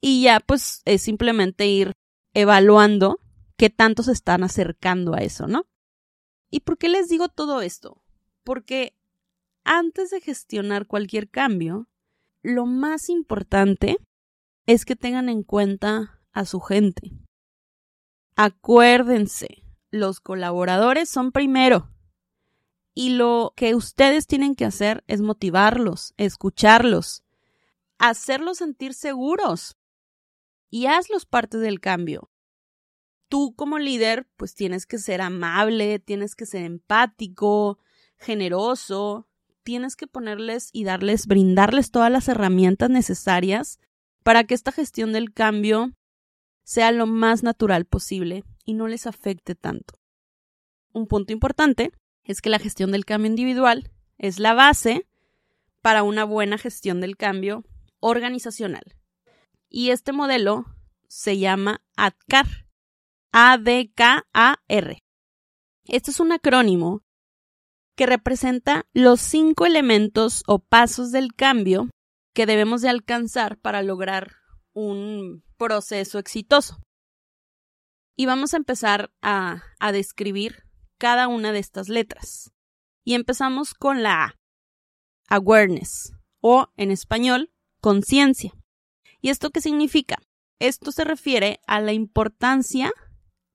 y 0.02 0.24
ya 0.24 0.40
pues 0.40 0.82
es 0.86 1.02
simplemente 1.02 1.68
ir 1.68 1.94
evaluando 2.34 3.20
qué 3.58 3.70
tanto 3.70 4.04
se 4.04 4.12
están 4.12 4.44
acercando 4.44 5.14
a 5.14 5.20
eso, 5.20 5.48
¿no? 5.48 5.66
¿Y 6.50 6.62
por 6.62 6.78
qué 6.78 6.90
les 6.90 7.08
digo 7.08 7.30
todo 7.30 7.62
esto? 7.62 8.02
Porque 8.46 8.96
antes 9.66 10.12
de 10.12 10.22
gestionar 10.22 10.86
cualquier 10.86 11.30
cambio, 11.30 11.90
lo 12.44 12.68
más 12.68 13.10
importante 13.10 13.98
es 14.68 14.86
que 14.86 14.96
tengan 14.96 15.28
en 15.28 15.44
cuenta 15.44 16.22
a 16.32 16.46
su 16.46 16.60
gente. 16.62 17.12
Acuérdense, 18.36 19.64
los 19.90 20.20
colaboradores 20.20 21.10
son 21.10 21.32
primero. 21.32 21.90
Y 22.94 23.16
lo 23.16 23.54
que 23.56 23.74
ustedes 23.74 24.28
tienen 24.28 24.56
que 24.56 24.66
hacer 24.66 25.04
es 25.08 25.22
motivarlos, 25.22 26.14
escucharlos, 26.18 27.24
hacerlos 27.98 28.60
sentir 28.60 28.94
seguros 28.94 29.76
y 30.70 30.86
hazlos 30.86 31.26
parte 31.26 31.58
del 31.58 31.80
cambio. 31.80 32.30
Tú 33.28 33.56
como 33.56 33.80
líder, 33.80 34.30
pues 34.38 34.54
tienes 34.54 34.86
que 34.86 35.00
ser 35.00 35.22
amable, 35.22 35.98
tienes 35.98 36.36
que 36.36 36.46
ser 36.46 36.64
empático, 36.64 37.80
generoso, 38.18 39.28
tienes 39.64 39.96
que 39.96 40.08
ponerles 40.08 40.70
y 40.72 40.84
darles, 40.84 41.28
brindarles 41.28 41.92
todas 41.92 42.12
las 42.12 42.28
herramientas 42.28 42.90
necesarias 42.90 43.80
para 44.24 44.44
que 44.44 44.54
esta 44.54 44.72
gestión 44.72 45.14
del 45.14 45.34
cambio 45.34 45.94
sea 46.64 46.92
lo 46.92 47.08
más 47.08 47.44
natural 47.44 47.86
posible 47.86 48.44
y 48.66 48.74
no 48.74 48.88
les 48.88 49.08
afecte 49.08 49.56
tanto. 49.56 49.96
Un 50.94 51.08
punto 51.08 51.34
importante 51.34 51.92
es 52.24 52.42
que 52.42 52.50
la 52.50 52.60
gestión 52.60 52.92
del 52.92 53.06
cambio 53.06 53.30
individual 53.30 53.92
es 54.18 54.40
la 54.40 54.54
base 54.54 55.08
para 55.82 56.04
una 56.04 56.24
buena 56.24 56.58
gestión 56.58 57.02
del 57.02 57.18
cambio 57.18 57.64
organizacional. 58.00 58.96
Y 59.70 59.90
este 59.92 60.12
modelo 60.12 60.66
se 61.08 61.38
llama 61.38 61.82
ADKAR. 61.96 62.66
A-D-K-A-R. 63.38 65.04
Este 65.84 66.12
es 66.12 66.20
un 66.22 66.32
acrónimo 66.32 67.04
que 67.96 68.06
representa 68.06 68.86
los 68.94 69.22
cinco 69.22 69.66
elementos 69.66 70.44
o 70.48 70.60
pasos 70.60 71.12
del 71.12 71.34
cambio 71.34 71.90
que 72.34 72.46
debemos 72.46 72.82
de 72.82 72.90
alcanzar 72.90 73.58
para 73.58 73.82
lograr 73.82 74.34
un 74.74 75.44
proceso 75.58 76.20
exitoso. 76.20 76.78
Y 78.18 78.26
vamos 78.26 78.54
a 78.54 78.58
empezar 78.58 79.12
a, 79.22 79.64
a 79.80 79.92
describir 79.92 80.64
cada 80.98 81.28
una 81.28 81.52
de 81.52 81.60
estas 81.60 81.90
letras. 81.90 82.52
Y 83.04 83.14
empezamos 83.14 83.74
con 83.74 84.04
la 84.04 84.24
A, 84.24 84.36
awareness, 85.30 86.14
o 86.42 86.72
en 86.76 86.92
español, 86.92 87.52
conciencia. 87.82 88.52
¿Y 89.22 89.30
esto 89.30 89.52
qué 89.52 89.62
significa? 89.62 90.18
Esto 90.60 90.92
se 90.92 91.04
refiere 91.04 91.60
a 91.68 91.82
la 91.82 91.94
importancia 91.94 92.92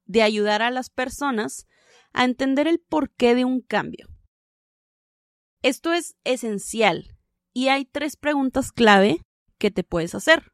de 0.05 0.23
ayudar 0.23 0.63
a 0.63 0.71
las 0.71 0.91
personas 0.91 1.67
a 2.13 2.25
entender 2.25 2.67
el 2.67 2.81
porqué 2.81 3.35
de 3.35 3.45
un 3.45 3.61
cambio. 3.61 4.10
Esto 5.63 5.93
es 5.93 6.17
esencial 6.25 7.17
y 7.53 7.69
hay 7.69 7.85
tres 7.85 8.17
preguntas 8.17 8.73
clave 8.73 9.21
que 9.59 9.71
te 9.71 9.85
puedes 9.85 10.15
hacer. 10.15 10.53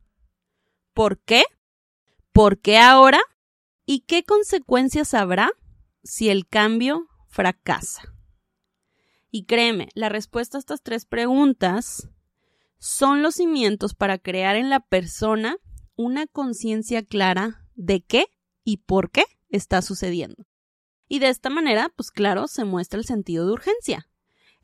¿Por 0.94 1.20
qué? 1.20 1.44
¿Por 2.32 2.58
qué 2.58 2.78
ahora? 2.78 3.20
¿Y 3.84 4.00
qué 4.00 4.24
consecuencias 4.24 5.14
habrá 5.14 5.52
si 6.02 6.28
el 6.28 6.48
cambio 6.48 7.06
fracasa? 7.28 8.14
Y 9.30 9.44
créeme, 9.44 9.90
la 9.94 10.08
respuesta 10.08 10.58
a 10.58 10.60
estas 10.60 10.82
tres 10.82 11.04
preguntas 11.04 12.08
son 12.78 13.22
los 13.22 13.36
cimientos 13.36 13.94
para 13.94 14.18
crear 14.18 14.56
en 14.56 14.70
la 14.70 14.80
persona 14.80 15.56
una 15.94 16.26
conciencia 16.26 17.04
clara 17.04 17.64
de 17.76 18.02
qué 18.02 18.26
y 18.64 18.78
por 18.78 19.10
qué 19.10 19.24
está 19.50 19.82
sucediendo. 19.82 20.46
Y 21.08 21.20
de 21.20 21.28
esta 21.28 21.48
manera, 21.48 21.92
pues 21.94 22.10
claro, 22.10 22.48
se 22.48 22.64
muestra 22.64 22.98
el 22.98 23.06
sentido 23.06 23.46
de 23.46 23.52
urgencia. 23.52 24.08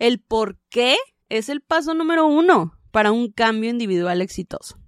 El 0.02 0.18
por 0.18 0.58
qué 0.68 0.96
es 1.28 1.48
el 1.48 1.60
paso 1.60 1.94
número 1.94 2.26
uno 2.26 2.76
para 2.90 3.12
un 3.12 3.30
cambio 3.30 3.70
individual 3.70 4.20
exitoso. 4.20 4.80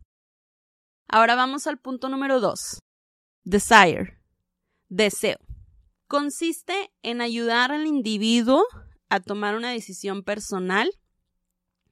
Ahora 1.07 1.37
vamos 1.37 1.69
al 1.69 1.79
punto 1.79 2.09
número 2.09 2.41
dos. 2.41 2.81
Desire. 3.45 4.19
Deseo. 4.89 5.39
Consiste 6.09 6.91
en 7.05 7.21
ayudar 7.21 7.71
al 7.71 7.87
individuo 7.87 8.65
a 9.09 9.21
tomar 9.21 9.55
una 9.55 9.71
decisión 9.71 10.25
personal 10.25 10.91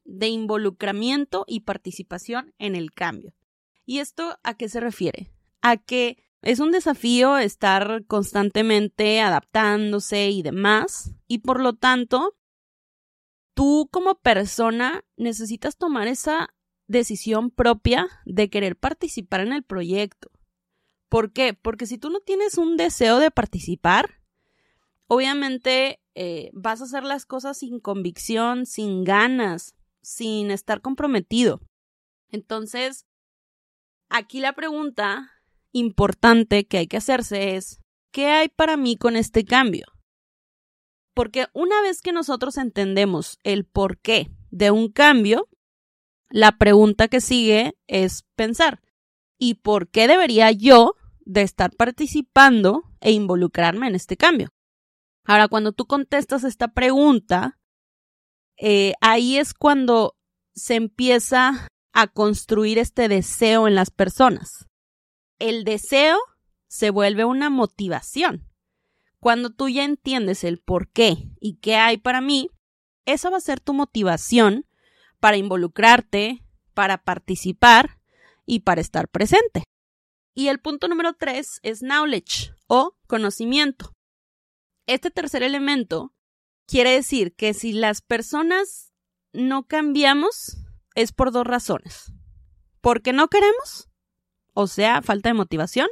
de 0.02 0.26
involucramiento 0.26 1.44
y 1.46 1.60
participación 1.60 2.52
en 2.58 2.74
el 2.74 2.90
cambio. 2.90 3.34
¿Y 3.86 4.00
esto 4.00 4.36
a 4.42 4.54
qué 4.54 4.68
se 4.68 4.80
refiere? 4.80 5.30
A 5.60 5.76
que 5.76 6.24
es 6.40 6.58
un 6.58 6.72
desafío 6.72 7.38
estar 7.38 8.04
constantemente 8.06 9.20
adaptándose 9.20 10.30
y 10.30 10.42
demás, 10.42 11.12
y 11.28 11.38
por 11.38 11.60
lo 11.60 11.74
tanto, 11.74 12.34
tú 13.54 13.88
como 13.90 14.16
persona 14.16 15.04
necesitas 15.16 15.76
tomar 15.76 16.08
esa 16.08 16.54
decisión 16.86 17.50
propia 17.50 18.08
de 18.24 18.50
querer 18.50 18.76
participar 18.76 19.40
en 19.40 19.52
el 19.52 19.62
proyecto. 19.62 20.30
¿Por 21.08 21.32
qué? 21.32 21.54
Porque 21.54 21.86
si 21.86 21.98
tú 21.98 22.10
no 22.10 22.20
tienes 22.20 22.58
un 22.58 22.76
deseo 22.76 23.18
de 23.18 23.30
participar, 23.30 24.22
obviamente 25.08 26.00
eh, 26.14 26.50
vas 26.52 26.80
a 26.80 26.84
hacer 26.84 27.04
las 27.04 27.26
cosas 27.26 27.58
sin 27.58 27.80
convicción, 27.80 28.66
sin 28.66 29.04
ganas, 29.04 29.74
sin 30.02 30.50
estar 30.50 30.80
comprometido. 30.80 31.60
Entonces, 32.30 33.06
aquí 34.08 34.40
la 34.40 34.54
pregunta 34.54 35.30
importante 35.72 36.66
que 36.66 36.78
hay 36.78 36.86
que 36.86 36.96
hacerse 36.96 37.56
es, 37.56 37.80
¿qué 38.10 38.26
hay 38.26 38.48
para 38.48 38.76
mí 38.76 38.96
con 38.96 39.16
este 39.16 39.44
cambio? 39.44 39.86
Porque 41.14 41.46
una 41.52 41.80
vez 41.82 42.00
que 42.00 42.12
nosotros 42.12 42.56
entendemos 42.56 43.38
el 43.42 43.64
porqué 43.64 44.30
de 44.50 44.70
un 44.70 44.90
cambio, 44.90 45.48
la 46.30 46.56
pregunta 46.56 47.08
que 47.08 47.20
sigue 47.20 47.76
es 47.86 48.24
pensar, 48.34 48.80
¿y 49.38 49.54
por 49.54 49.88
qué 49.88 50.08
debería 50.08 50.50
yo 50.50 50.94
de 51.20 51.42
estar 51.42 51.74
participando 51.76 52.82
e 53.00 53.12
involucrarme 53.12 53.86
en 53.88 53.94
este 53.94 54.16
cambio? 54.16 54.48
Ahora, 55.24 55.48
cuando 55.48 55.72
tú 55.72 55.86
contestas 55.86 56.44
esta 56.44 56.68
pregunta, 56.68 57.60
eh, 58.56 58.94
ahí 59.00 59.36
es 59.36 59.54
cuando 59.54 60.16
se 60.54 60.74
empieza 60.74 61.68
a 61.92 62.06
construir 62.08 62.78
este 62.78 63.08
deseo 63.08 63.68
en 63.68 63.74
las 63.74 63.90
personas. 63.90 64.68
El 65.38 65.64
deseo 65.64 66.18
se 66.68 66.90
vuelve 66.90 67.24
una 67.24 67.50
motivación. 67.50 68.48
Cuando 69.22 69.50
tú 69.50 69.68
ya 69.68 69.84
entiendes 69.84 70.42
el 70.42 70.58
por 70.58 70.88
qué 70.88 71.30
y 71.38 71.58
qué 71.58 71.76
hay 71.76 71.96
para 71.96 72.20
mí, 72.20 72.50
esa 73.06 73.30
va 73.30 73.36
a 73.36 73.40
ser 73.40 73.60
tu 73.60 73.72
motivación 73.72 74.66
para 75.20 75.36
involucrarte, 75.36 76.44
para 76.74 77.04
participar 77.04 78.00
y 78.46 78.60
para 78.62 78.80
estar 78.80 79.06
presente. 79.06 79.62
Y 80.34 80.48
el 80.48 80.58
punto 80.58 80.88
número 80.88 81.12
tres 81.12 81.60
es 81.62 81.82
knowledge 81.82 82.52
o 82.66 82.98
conocimiento. 83.06 83.92
Este 84.88 85.12
tercer 85.12 85.44
elemento 85.44 86.12
quiere 86.66 86.90
decir 86.90 87.32
que 87.36 87.54
si 87.54 87.72
las 87.72 88.02
personas 88.02 88.92
no 89.32 89.68
cambiamos 89.68 90.56
es 90.96 91.12
por 91.12 91.30
dos 91.30 91.46
razones. 91.46 92.12
Porque 92.80 93.12
no 93.12 93.28
queremos, 93.28 93.88
o 94.52 94.66
sea, 94.66 95.00
falta 95.00 95.28
de 95.28 95.34
motivación, 95.34 95.86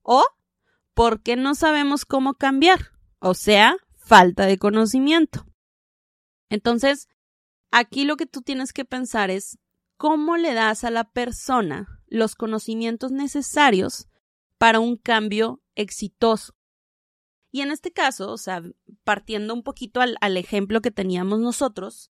o 0.00 0.24
porque 0.98 1.36
no 1.36 1.54
sabemos 1.54 2.04
cómo 2.04 2.34
cambiar, 2.34 2.90
o 3.20 3.34
sea, 3.34 3.76
falta 3.94 4.46
de 4.46 4.58
conocimiento. 4.58 5.46
Entonces, 6.50 7.06
aquí 7.70 8.04
lo 8.04 8.16
que 8.16 8.26
tú 8.26 8.42
tienes 8.42 8.72
que 8.72 8.84
pensar 8.84 9.30
es 9.30 9.60
cómo 9.96 10.36
le 10.36 10.54
das 10.54 10.82
a 10.82 10.90
la 10.90 11.04
persona 11.04 12.02
los 12.08 12.34
conocimientos 12.34 13.12
necesarios 13.12 14.08
para 14.58 14.80
un 14.80 14.96
cambio 14.96 15.62
exitoso. 15.76 16.54
Y 17.52 17.60
en 17.60 17.70
este 17.70 17.92
caso, 17.92 18.32
o 18.32 18.36
sea, 18.36 18.64
partiendo 19.04 19.54
un 19.54 19.62
poquito 19.62 20.00
al, 20.00 20.16
al 20.20 20.36
ejemplo 20.36 20.80
que 20.80 20.90
teníamos 20.90 21.38
nosotros, 21.38 22.10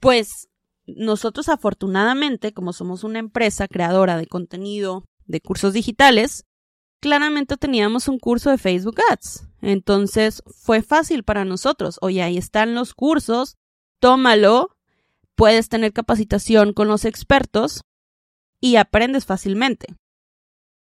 pues 0.00 0.48
nosotros 0.84 1.48
afortunadamente, 1.48 2.52
como 2.52 2.72
somos 2.72 3.04
una 3.04 3.20
empresa 3.20 3.68
creadora 3.68 4.16
de 4.16 4.26
contenido 4.26 5.04
de 5.26 5.40
cursos 5.40 5.74
digitales, 5.74 6.44
claramente 7.06 7.56
teníamos 7.56 8.08
un 8.08 8.18
curso 8.18 8.50
de 8.50 8.58
Facebook 8.58 8.96
Ads. 9.12 9.46
Entonces 9.62 10.42
fue 10.44 10.82
fácil 10.82 11.22
para 11.22 11.44
nosotros. 11.44 11.98
Oye, 12.02 12.20
ahí 12.20 12.36
están 12.36 12.74
los 12.74 12.94
cursos, 12.94 13.54
tómalo, 14.00 14.76
puedes 15.36 15.68
tener 15.68 15.92
capacitación 15.92 16.72
con 16.72 16.88
los 16.88 17.04
expertos 17.04 17.82
y 18.60 18.74
aprendes 18.74 19.24
fácilmente. 19.24 19.94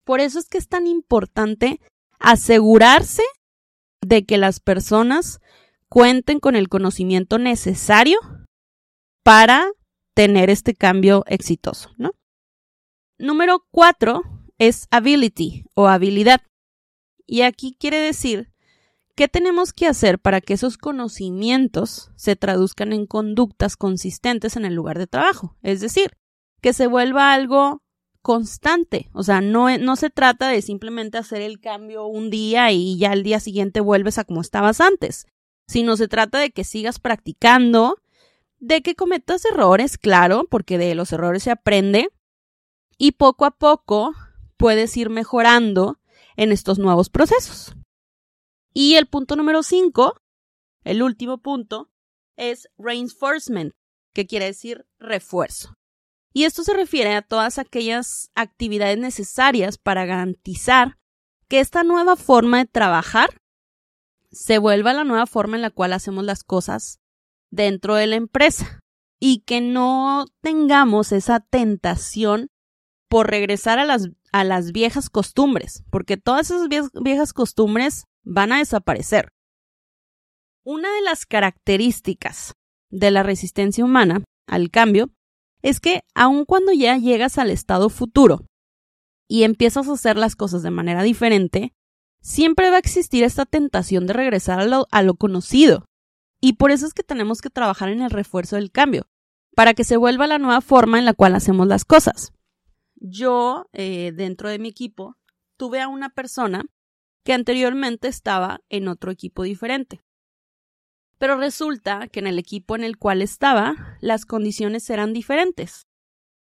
Por 0.05 0.21
eso 0.21 0.39
es 0.39 0.47
que 0.47 0.57
es 0.57 0.69
tan 0.69 0.88
importante 0.88 1.81
asegurarse 2.19 3.23
de 3.99 4.25
que 4.25 4.38
las 4.38 4.62
personas 4.62 5.41
cuenten 5.89 6.39
con 6.39 6.55
el 6.55 6.69
conocimiento 6.69 7.38
necesario 7.38 8.17
para 9.23 9.67
tener 10.13 10.49
este 10.49 10.73
cambio 10.73 11.25
exitoso, 11.27 11.89
¿no? 11.97 12.12
Número 13.17 13.67
cuatro 13.71 14.23
es 14.67 14.88
ability 14.91 15.65
o 15.73 15.88
habilidad. 15.88 16.41
Y 17.26 17.41
aquí 17.41 17.76
quiere 17.80 17.97
decir 17.97 18.52
qué 19.15 19.28
tenemos 19.28 19.73
que 19.73 19.88
hacer 19.88 20.19
para 20.19 20.41
que 20.41 20.54
esos 20.54 20.78
conocimientos 20.78 22.12
se 22.15 22.36
traduzcan 22.36 22.93
en 22.93 23.06
conductas 23.06 23.76
consistentes 23.76 24.56
en 24.56 24.65
el 24.65 24.73
lugar 24.73 24.97
de 24.97 25.08
trabajo. 25.08 25.58
Es 25.62 25.82
decir, 25.82 26.12
que 26.62 26.73
se 26.73 26.88
vuelva 26.88 27.34
algo 27.34 27.84
constante. 28.21 29.10
O 29.13 29.23
sea, 29.23 29.41
no, 29.41 29.78
no 29.78 29.95
se 29.95 30.10
trata 30.10 30.47
de 30.47 30.62
simplemente 30.62 31.17
hacer 31.17 31.41
el 31.41 31.60
cambio 31.60 32.08
un 32.08 32.30
día 32.30 32.71
y 32.71 32.97
ya 32.97 33.12
al 33.12 33.23
día 33.23 33.39
siguiente 33.39 33.82
vuelves 33.82 34.17
a 34.17 34.23
como 34.23 34.41
estabas 34.41 34.82
antes, 34.82 35.28
sino 35.67 35.97
se 35.97 36.08
trata 36.08 36.39
de 36.39 36.52
que 36.52 36.63
sigas 36.63 36.99
practicando, 36.99 37.97
de 38.60 38.82
que 38.82 38.95
cometas 38.95 39.43
errores, 39.45 39.97
claro, 39.97 40.47
porque 40.49 40.78
de 40.78 40.95
los 40.95 41.12
errores 41.12 41.43
se 41.43 41.52
aprende, 41.52 42.10
y 42.97 43.12
poco 43.13 43.45
a 43.45 43.52
poco 43.52 44.13
puedes 44.57 44.95
ir 44.97 45.09
mejorando 45.09 45.99
en 46.35 46.51
estos 46.51 46.79
nuevos 46.79 47.09
procesos. 47.09 47.75
Y 48.73 48.95
el 48.95 49.07
punto 49.07 49.35
número 49.35 49.63
5, 49.63 50.15
el 50.83 51.03
último 51.03 51.37
punto, 51.37 51.89
es 52.35 52.69
reinforcement, 52.77 53.73
que 54.13 54.25
quiere 54.25 54.45
decir 54.45 54.85
refuerzo. 54.99 55.73
Y 56.33 56.45
esto 56.45 56.63
se 56.63 56.73
refiere 56.73 57.13
a 57.13 57.21
todas 57.21 57.59
aquellas 57.59 58.31
actividades 58.33 58.97
necesarias 58.97 59.77
para 59.77 60.05
garantizar 60.05 60.97
que 61.47 61.59
esta 61.59 61.83
nueva 61.83 62.15
forma 62.15 62.57
de 62.57 62.65
trabajar 62.65 63.37
se 64.31 64.57
vuelva 64.57 64.93
la 64.93 65.03
nueva 65.03 65.27
forma 65.27 65.55
en 65.55 65.61
la 65.61 65.69
cual 65.69 65.93
hacemos 65.93 66.23
las 66.23 66.43
cosas 66.43 66.99
dentro 67.51 67.93
de 67.93 68.07
la 68.07 68.15
empresa 68.15 68.79
y 69.19 69.41
que 69.41 69.61
no 69.61 70.25
tengamos 70.41 71.11
esa 71.11 71.39
tentación 71.39 72.49
por 73.13 73.30
regresar 73.30 73.78
a 73.78 73.86
las, 73.86 74.10
a 74.32 74.43
las 74.43 74.71
viejas 74.71 75.12
costumbres, 75.12 75.84
porque 75.91 76.17
todas 76.17 76.49
esas 76.49 76.67
viejas 76.67 77.32
costumbres 77.32 78.06
van 78.23 78.52
a 78.52 78.58
desaparecer. 78.58 79.30
Una 80.63 80.91
de 80.91 81.04
las 81.04 81.28
características 81.28 82.54
de 82.89 83.12
la 83.12 83.21
resistencia 83.21 83.86
humana 83.86 84.23
al 84.47 84.71
cambio 84.71 85.12
es 85.62 85.80
que 85.80 86.02
aun 86.15 86.45
cuando 86.45 86.71
ya 86.71 86.97
llegas 86.97 87.38
al 87.38 87.52
estado 87.52 87.89
futuro 87.91 88.47
y 89.28 89.43
empiezas 89.43 89.88
a 89.88 89.93
hacer 89.93 90.17
las 90.17 90.36
cosas 90.36 90.63
de 90.63 90.71
manera 90.71 91.04
diferente, 91.04 91.71
siempre 92.19 92.71
va 92.71 92.78
a 92.78 92.80
existir 92.80 93.23
esta 93.23 93.45
tentación 93.45 94.08
de 94.08 94.13
regresar 94.13 94.60
a 94.60 94.65
lo, 94.65 94.88
a 94.89 95.04
lo 95.04 95.13
conocido. 95.13 95.86
Y 96.41 96.54
por 96.54 96.71
eso 96.71 96.88
es 96.88 96.95
que 96.95 97.04
tenemos 97.04 97.41
que 97.41 97.52
trabajar 97.52 97.89
en 97.89 98.02
el 98.02 98.10
refuerzo 98.10 98.56
del 98.56 98.71
cambio, 98.71 99.06
para 99.56 99.76
que 99.76 99.84
se 99.84 99.97
vuelva 99.97 100.26
la 100.26 100.39
nueva 100.39 100.62
forma 100.62 100.97
en 100.97 101.06
la 101.06 101.13
cual 101.13 101.36
hacemos 101.36 101.67
las 101.67 101.86
cosas. 101.86 102.34
Yo, 103.05 103.65
eh, 103.73 104.13
dentro 104.15 104.47
de 104.47 104.59
mi 104.59 104.69
equipo, 104.69 105.17
tuve 105.57 105.81
a 105.81 105.89
una 105.89 106.09
persona 106.09 106.63
que 107.25 107.33
anteriormente 107.33 108.07
estaba 108.07 108.61
en 108.69 108.87
otro 108.87 109.11
equipo 109.11 109.43
diferente. 109.43 110.01
Pero 111.17 111.35
resulta 111.37 112.07
que 112.07 112.21
en 112.21 112.27
el 112.27 112.39
equipo 112.39 112.75
en 112.75 112.85
el 112.85 112.97
cual 112.97 113.21
estaba, 113.21 113.97
las 113.99 114.25
condiciones 114.25 114.89
eran 114.89 115.11
diferentes. 115.11 115.85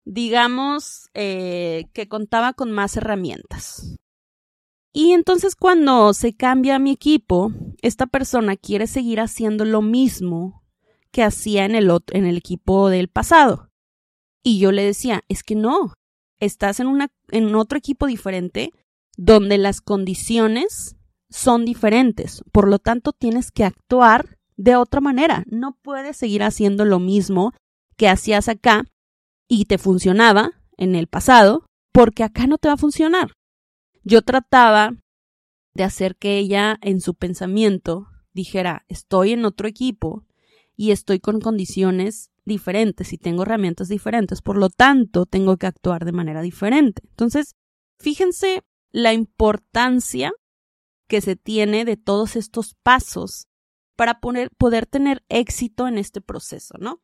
Digamos 0.03 1.09
eh, 1.13 1.85
que 1.93 2.07
contaba 2.07 2.53
con 2.53 2.71
más 2.71 2.97
herramientas. 2.97 3.95
Y 4.93 5.11
entonces 5.11 5.55
cuando 5.55 6.11
se 6.15 6.35
cambia 6.35 6.79
mi 6.79 6.89
equipo, 6.89 7.51
esta 7.83 8.07
persona 8.07 8.55
quiere 8.55 8.87
seguir 8.87 9.19
haciendo 9.19 9.63
lo 9.63 9.83
mismo 9.83 10.63
que 11.11 11.21
hacía 11.21 11.65
en 11.65 11.75
el, 11.75 11.91
en 12.13 12.25
el 12.25 12.37
equipo 12.37 12.89
del 12.89 13.09
pasado. 13.09 13.69
Y 14.41 14.57
yo 14.57 14.71
le 14.71 14.83
decía, 14.83 15.23
es 15.27 15.43
que 15.43 15.53
no, 15.53 15.93
estás 16.39 16.79
en, 16.79 17.55
otro 17.55 17.77
equipo 17.77 18.07
diferente 18.07 18.73
donde 19.17 19.57
las 19.57 19.81
condiciones 19.81 20.95
son 21.29 21.65
diferentes. 21.65 22.43
Por 22.51 22.67
lo 22.67 22.79
tanto, 22.79 23.13
tienes 23.13 23.51
que 23.51 23.63
actuar 23.63 24.37
de 24.55 24.75
otra 24.75 25.01
manera. 25.01 25.43
No 25.47 25.77
puedes 25.81 26.17
seguir 26.17 26.43
haciendo 26.43 26.85
lo 26.85 26.99
mismo 26.99 27.53
que 27.95 28.07
hacías 28.07 28.47
acá 28.47 28.85
y 29.47 29.65
te 29.65 29.77
funcionaba 29.77 30.51
en 30.77 30.95
el 30.95 31.07
pasado, 31.07 31.65
porque 31.91 32.23
acá 32.23 32.45
no 32.47 32.57
te 32.57 32.67
va 32.67 32.75
a 32.75 32.77
funcionar. 32.77 33.33
Yo 34.03 34.21
trataba 34.21 34.91
de 35.73 35.83
hacer 35.83 36.15
que 36.15 36.37
ella 36.37 36.77
en 36.81 37.01
su 37.01 37.15
pensamiento 37.15 38.07
dijera, 38.33 38.85
estoy 38.87 39.31
en 39.31 39.45
otro 39.45 39.67
equipo 39.67 40.25
y 40.75 40.91
estoy 40.91 41.19
con 41.19 41.41
condiciones 41.41 42.29
diferentes 42.47 43.13
y 43.13 43.17
tengo 43.17 43.43
herramientas 43.43 43.89
diferentes, 43.89 44.41
por 44.41 44.57
lo 44.57 44.69
tanto 44.69 45.25
tengo 45.25 45.57
que 45.57 45.67
actuar 45.67 46.05
de 46.05 46.13
manera 46.13 46.41
diferente. 46.41 47.03
Entonces, 47.09 47.55
fíjense 47.99 48.63
la 48.91 49.13
importancia 49.13 50.31
que 51.07 51.21
se 51.21 51.35
tiene 51.35 51.85
de 51.85 51.97
todos 51.97 52.35
estos 52.35 52.73
pasos 52.81 53.47
para 53.95 54.19
poder 54.19 54.85
tener 54.85 55.23
éxito 55.29 55.87
en 55.87 55.97
este 55.97 56.21
proceso, 56.21 56.75
¿no? 56.79 57.01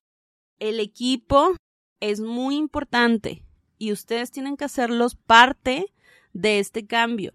El 0.60 0.80
equipo 0.80 1.56
es 2.00 2.22
muy 2.22 2.56
importante 2.56 3.46
y 3.78 3.92
ustedes 3.92 4.32
tienen 4.32 4.58
que 4.58 4.66
hacerlos 4.66 5.16
parte 5.16 5.94
de 6.34 6.60
este 6.60 6.86
cambio. 6.86 7.34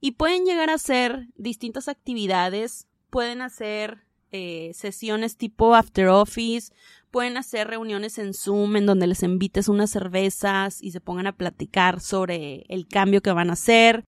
Y 0.00 0.12
pueden 0.12 0.44
llegar 0.44 0.70
a 0.70 0.74
hacer 0.74 1.28
distintas 1.36 1.88
actividades, 1.88 2.86
pueden 3.10 3.40
hacer 3.40 4.05
eh, 4.36 4.74
sesiones 4.74 5.36
tipo 5.36 5.74
after 5.74 6.08
office, 6.08 6.72
pueden 7.10 7.36
hacer 7.36 7.68
reuniones 7.68 8.18
en 8.18 8.34
Zoom 8.34 8.76
en 8.76 8.86
donde 8.86 9.06
les 9.06 9.22
invites 9.22 9.68
unas 9.68 9.90
cervezas 9.90 10.82
y 10.82 10.90
se 10.90 11.00
pongan 11.00 11.26
a 11.26 11.36
platicar 11.36 12.00
sobre 12.00 12.64
el 12.68 12.86
cambio 12.86 13.22
que 13.22 13.32
van 13.32 13.50
a 13.50 13.54
hacer, 13.54 14.04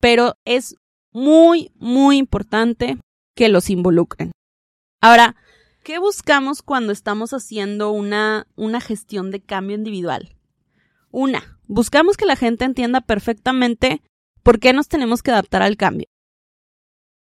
pero 0.00 0.34
es 0.44 0.74
muy, 1.12 1.70
muy 1.76 2.16
importante 2.16 2.98
que 3.36 3.48
los 3.48 3.70
involucren. 3.70 4.32
Ahora, 5.02 5.36
¿qué 5.84 5.98
buscamos 5.98 6.62
cuando 6.62 6.92
estamos 6.92 7.32
haciendo 7.32 7.90
una, 7.90 8.46
una 8.56 8.80
gestión 8.80 9.30
de 9.30 9.40
cambio 9.40 9.76
individual? 9.76 10.34
Una, 11.10 11.58
buscamos 11.66 12.16
que 12.16 12.26
la 12.26 12.36
gente 12.36 12.64
entienda 12.64 13.00
perfectamente 13.00 14.02
por 14.42 14.58
qué 14.58 14.72
nos 14.72 14.88
tenemos 14.88 15.22
que 15.22 15.30
adaptar 15.30 15.62
al 15.62 15.76
cambio. 15.76 16.06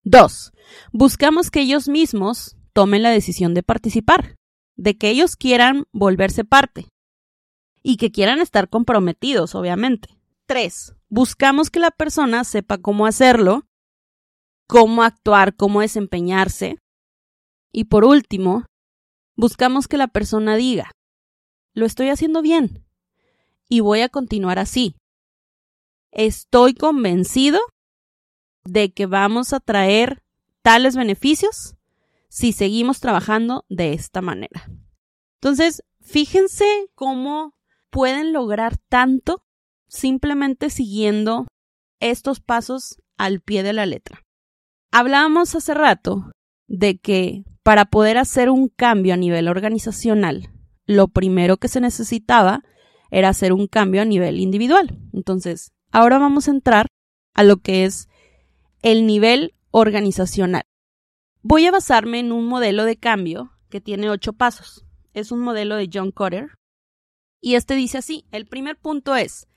Dos, 0.04 0.52
buscamos 0.92 1.52
que 1.52 1.62
ellos 1.62 1.88
mismos 1.88 2.56
tomen 2.74 3.04
la 3.04 3.10
decisión 3.10 3.54
de 3.54 3.64
participar, 3.64 4.36
de 4.76 4.98
que 4.98 5.10
ellos 5.10 5.36
quieran 5.36 5.86
volverse 5.92 6.46
parte 6.46 6.88
y 7.84 7.98
que 7.98 8.12
quieran 8.12 8.40
estar 8.40 8.70
comprometidos, 8.70 9.56
obviamente. 9.56 10.18
Tres, 10.46 10.96
buscamos 11.10 11.70
que 11.70 11.80
la 11.80 11.92
persona 11.92 12.44
sepa 12.44 12.78
cómo 12.78 13.06
hacerlo, 13.06 13.68
cómo 14.68 15.04
actuar, 15.04 15.56
cómo 15.56 15.82
desempeñarse. 15.82 16.78
Y 17.72 17.86
por 17.86 18.06
último, 18.06 18.66
buscamos 19.36 19.88
que 19.88 19.98
la 19.98 20.08
persona 20.08 20.56
diga, 20.56 20.92
lo 21.74 21.86
estoy 21.86 22.10
haciendo 22.10 22.42
bien 22.42 22.86
y 23.68 23.82
voy 23.82 24.02
a 24.02 24.10
continuar 24.10 24.60
así. 24.60 24.96
Estoy 26.12 26.74
convencido 26.74 27.60
de 28.64 28.92
que 28.92 29.06
vamos 29.06 29.54
a 29.54 29.60
traer 29.60 30.24
tales 30.62 30.96
beneficios 30.96 31.76
si 32.28 32.52
seguimos 32.52 33.00
trabajando 33.00 33.66
de 33.70 33.94
esta 33.94 34.22
manera. 34.22 34.70
Entonces, 35.36 35.84
fíjense 36.02 36.66
cómo 36.96 37.56
pueden 37.90 38.34
lograr 38.34 38.78
tanto 38.90 39.44
simplemente 39.88 40.70
siguiendo 40.70 41.48
estos 42.00 42.40
pasos 42.40 43.02
al 43.18 43.42
pie 43.42 43.64
de 43.64 43.74
la 43.74 43.86
letra. 43.86 44.26
Hablábamos 44.92 45.56
hace 45.56 45.74
rato 45.74 46.32
de 46.68 46.98
que 46.98 47.44
para 47.64 47.86
poder 47.86 48.18
hacer 48.18 48.50
un 48.50 48.70
cambio 48.70 49.14
a 49.14 49.18
nivel 49.18 49.48
organizacional, 49.48 50.50
lo 50.86 51.08
primero 51.08 51.58
que 51.58 51.68
se 51.68 51.82
necesitaba 51.82 52.64
era 53.12 53.30
hacer 53.30 53.54
un 53.54 53.68
cambio 53.68 54.02
a 54.02 54.06
nivel 54.06 54.40
individual. 54.40 55.00
Entonces, 55.14 55.72
ahora 55.92 56.18
vamos 56.20 56.48
a 56.48 56.52
entrar 56.52 56.88
a 57.34 57.44
lo 57.44 57.58
que 57.58 57.86
es 57.86 58.09
el 58.82 59.06
nivel 59.06 59.54
organizacional. 59.72 60.64
Voy 61.42 61.66
a 61.66 61.72
basarme 61.72 62.20
en 62.20 62.32
un 62.32 62.46
modelo 62.46 62.86
de 62.86 62.98
cambio 62.98 63.52
que 63.70 63.82
tiene 63.82 64.10
ocho 64.10 64.34
pasos. 64.34 64.86
Es 65.14 65.32
un 65.32 65.40
modelo 65.40 65.76
de 65.76 65.90
John 65.92 66.12
Cotter. 66.12 66.50
Y 67.42 67.56
este 67.56 67.76
dice 67.76 67.98
así, 67.98 68.26
el 68.32 68.46
primer 68.46 68.78
punto 68.78 69.16
es, 69.16 69.48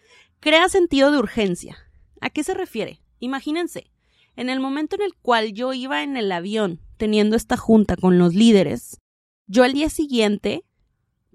crea 0.40 0.68
sentido 0.68 1.10
de 1.10 1.18
urgencia. 1.18 1.76
¿A 2.20 2.30
qué 2.30 2.44
se 2.44 2.54
refiere? 2.54 3.00
Imagínense, 3.18 3.90
en 4.36 4.48
el 4.48 4.60
momento 4.60 4.96
en 4.96 5.02
el 5.02 5.14
cual 5.14 5.52
yo 5.52 5.72
iba 5.72 6.02
en 6.02 6.16
el 6.16 6.30
avión 6.30 6.80
teniendo 6.96 7.36
esta 7.36 7.56
junta 7.56 7.96
con 7.96 8.18
los 8.18 8.34
líderes, 8.34 9.00
yo 9.46 9.64
al 9.64 9.72
día 9.72 9.88
siguiente 9.88 10.64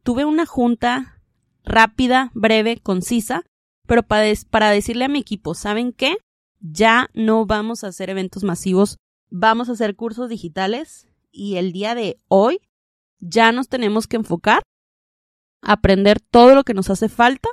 tuve 0.03 0.25
una 0.25 0.45
junta 0.45 1.21
rápida, 1.63 2.31
breve, 2.33 2.77
concisa, 2.77 3.43
pero 3.85 4.03
para, 4.03 4.25
para 4.49 4.71
decirle 4.71 5.05
a 5.05 5.09
mi 5.09 5.19
equipo, 5.19 5.53
¿saben 5.53 5.91
qué? 5.91 6.17
Ya 6.59 7.09
no 7.13 7.45
vamos 7.45 7.83
a 7.83 7.87
hacer 7.87 8.09
eventos 8.09 8.43
masivos 8.43 8.97
vamos 9.29 9.69
a 9.69 9.73
hacer 9.73 9.95
cursos 9.95 10.29
digitales 10.29 11.07
y 11.31 11.55
el 11.55 11.71
día 11.71 11.95
de 11.95 12.19
hoy 12.27 12.61
ya 13.19 13.51
nos 13.51 13.67
tenemos 13.67 14.07
que 14.07 14.17
enfocar 14.17 14.63
a 15.61 15.73
aprender 15.73 16.19
todo 16.19 16.55
lo 16.55 16.63
que 16.63 16.73
nos 16.73 16.89
hace 16.89 17.09
falta 17.09 17.49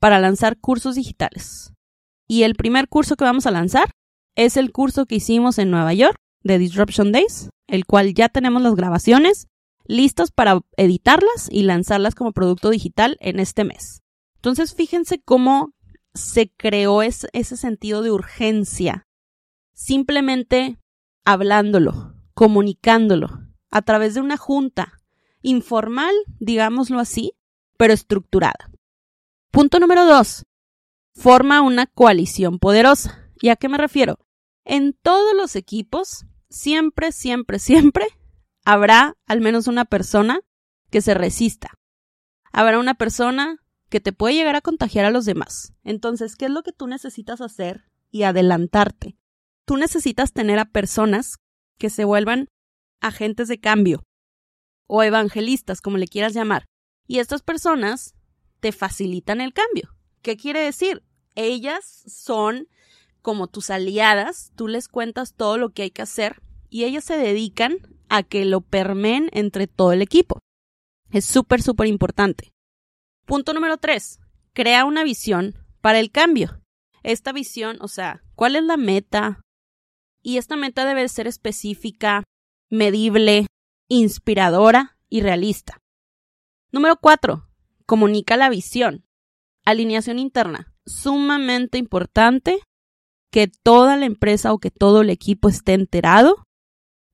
para 0.00 0.18
lanzar 0.18 0.58
cursos 0.58 0.96
digitales. 0.96 1.72
Y 2.26 2.42
el 2.42 2.54
primer 2.54 2.88
curso 2.88 3.16
que 3.16 3.24
vamos 3.24 3.46
a 3.46 3.50
lanzar 3.50 3.90
es 4.34 4.56
el 4.56 4.72
curso 4.72 5.06
que 5.06 5.16
hicimos 5.16 5.58
en 5.58 5.70
Nueva 5.70 5.94
York 5.94 6.16
de 6.42 6.58
Disruption 6.58 7.12
Days, 7.12 7.50
el 7.66 7.86
cual 7.86 8.14
ya 8.14 8.28
tenemos 8.28 8.62
las 8.62 8.74
grabaciones 8.74 9.46
listas 9.86 10.30
para 10.30 10.60
editarlas 10.76 11.48
y 11.50 11.62
lanzarlas 11.62 12.14
como 12.14 12.32
producto 12.32 12.70
digital 12.70 13.16
en 13.20 13.38
este 13.38 13.64
mes. 13.64 14.02
Entonces, 14.36 14.74
fíjense 14.74 15.20
cómo 15.22 15.72
se 16.14 16.50
creó 16.50 17.02
ese, 17.02 17.28
sentido 17.56 18.02
de 18.02 18.10
urgencia. 18.10 19.06
Simplemente 19.74 20.78
hablándolo, 21.24 22.14
comunicándolo, 22.34 23.28
a 23.70 23.82
través 23.82 24.14
de 24.14 24.20
una 24.20 24.36
junta 24.36 25.00
informal, 25.42 26.14
digámoslo 26.38 27.00
así, 27.00 27.32
pero 27.76 27.92
estructurada. 27.92 28.70
Punto 29.50 29.80
número 29.80 30.06
dos. 30.06 30.44
Forma 31.14 31.60
una 31.60 31.86
coalición 31.86 32.58
poderosa. 32.58 33.30
¿Y 33.40 33.48
a 33.48 33.56
qué 33.56 33.68
me 33.68 33.78
refiero? 33.78 34.18
En 34.64 34.94
todos 34.94 35.34
los 35.36 35.56
equipos, 35.56 36.24
siempre, 36.48 37.12
siempre, 37.12 37.58
siempre 37.58 38.06
habrá 38.64 39.16
al 39.26 39.40
menos 39.40 39.66
una 39.66 39.84
persona 39.84 40.40
que 40.90 41.00
se 41.00 41.14
resista. 41.14 41.74
Habrá 42.52 42.78
una 42.78 42.94
persona 42.94 43.63
que 43.88 44.00
te 44.00 44.12
puede 44.12 44.34
llegar 44.34 44.56
a 44.56 44.60
contagiar 44.60 45.04
a 45.04 45.10
los 45.10 45.24
demás. 45.24 45.72
Entonces, 45.82 46.36
¿qué 46.36 46.46
es 46.46 46.50
lo 46.50 46.62
que 46.62 46.72
tú 46.72 46.86
necesitas 46.86 47.40
hacer 47.40 47.84
y 48.10 48.22
adelantarte? 48.22 49.16
tú 49.64 49.76
necesitas 49.76 50.32
tener 50.32 50.58
a 50.58 50.66
personas 50.66 51.38
que 51.78 51.90
se 51.90 52.04
vuelvan 52.04 52.48
agentes 53.00 53.48
de 53.48 53.60
cambio 53.60 54.04
o 54.86 55.02
evangelistas, 55.02 55.80
como 55.80 55.96
le 55.96 56.06
quieras 56.06 56.34
llamar. 56.34 56.66
Y 57.06 57.18
estas 57.18 57.42
personas 57.42 58.14
te 58.60 58.72
facilitan 58.72 59.40
el 59.40 59.52
cambio. 59.52 59.96
¿Qué 60.22 60.36
quiere 60.36 60.60
decir? 60.60 61.02
Ellas 61.34 62.04
son 62.06 62.68
como 63.22 63.48
tus 63.48 63.70
aliadas, 63.70 64.52
tú 64.54 64.68
les 64.68 64.88
cuentas 64.88 65.34
todo 65.34 65.58
lo 65.58 65.70
que 65.70 65.82
hay 65.82 65.90
que 65.90 66.02
hacer 66.02 66.42
y 66.68 66.84
ellas 66.84 67.04
se 67.04 67.16
dedican 67.16 67.78
a 68.08 68.22
que 68.22 68.44
lo 68.44 68.60
permeen 68.60 69.30
entre 69.32 69.66
todo 69.66 69.92
el 69.92 70.02
equipo. 70.02 70.38
Es 71.10 71.24
súper, 71.24 71.62
súper 71.62 71.86
importante. 71.86 72.52
Punto 73.24 73.54
número 73.54 73.78
tres, 73.78 74.20
crea 74.52 74.84
una 74.84 75.02
visión 75.02 75.54
para 75.80 75.98
el 75.98 76.10
cambio. 76.10 76.60
Esta 77.02 77.32
visión, 77.32 77.78
o 77.80 77.88
sea, 77.88 78.22
¿cuál 78.34 78.56
es 78.56 78.64
la 78.64 78.76
meta? 78.76 79.40
Y 80.22 80.38
esta 80.38 80.56
meta 80.56 80.86
debe 80.86 81.08
ser 81.08 81.26
específica, 81.26 82.24
medible, 82.70 83.46
inspiradora 83.88 84.96
y 85.08 85.20
realista. 85.20 85.78
Número 86.72 86.96
cuatro, 86.96 87.48
comunica 87.86 88.36
la 88.36 88.48
visión. 88.48 89.04
Alineación 89.64 90.18
interna, 90.18 90.74
sumamente 90.86 91.78
importante 91.78 92.60
que 93.30 93.48
toda 93.48 93.96
la 93.96 94.06
empresa 94.06 94.52
o 94.52 94.58
que 94.58 94.70
todo 94.70 95.00
el 95.00 95.10
equipo 95.10 95.48
esté 95.48 95.72
enterado 95.72 96.44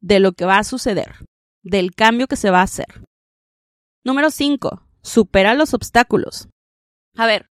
de 0.00 0.18
lo 0.18 0.32
que 0.32 0.44
va 0.44 0.58
a 0.58 0.64
suceder, 0.64 1.24
del 1.62 1.94
cambio 1.94 2.26
que 2.26 2.36
se 2.36 2.50
va 2.50 2.61
a 2.61 2.64
hacer. 2.64 3.04
Número 4.04 4.30
5. 4.30 4.89
Supera 5.03 5.55
los 5.55 5.74
obstáculos. 5.74 6.48
A 7.16 7.26
ver, 7.26 7.46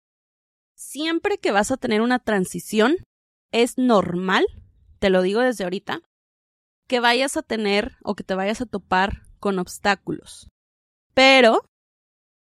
siempre 0.74 1.38
que 1.38 1.52
vas 1.52 1.70
a 1.70 1.76
tener 1.76 2.00
una 2.00 2.18
transición, 2.18 2.96
es 3.52 3.78
normal, 3.78 4.46
te 4.98 5.10
lo 5.10 5.22
digo 5.22 5.40
desde 5.40 5.64
ahorita, 5.64 6.00
que 6.88 7.00
vayas 7.00 7.36
a 7.36 7.42
tener 7.42 7.96
o 8.02 8.14
que 8.14 8.24
te 8.24 8.34
vayas 8.34 8.60
a 8.60 8.66
topar 8.66 9.22
con 9.38 9.58
obstáculos. 9.58 10.48
Pero 11.14 11.64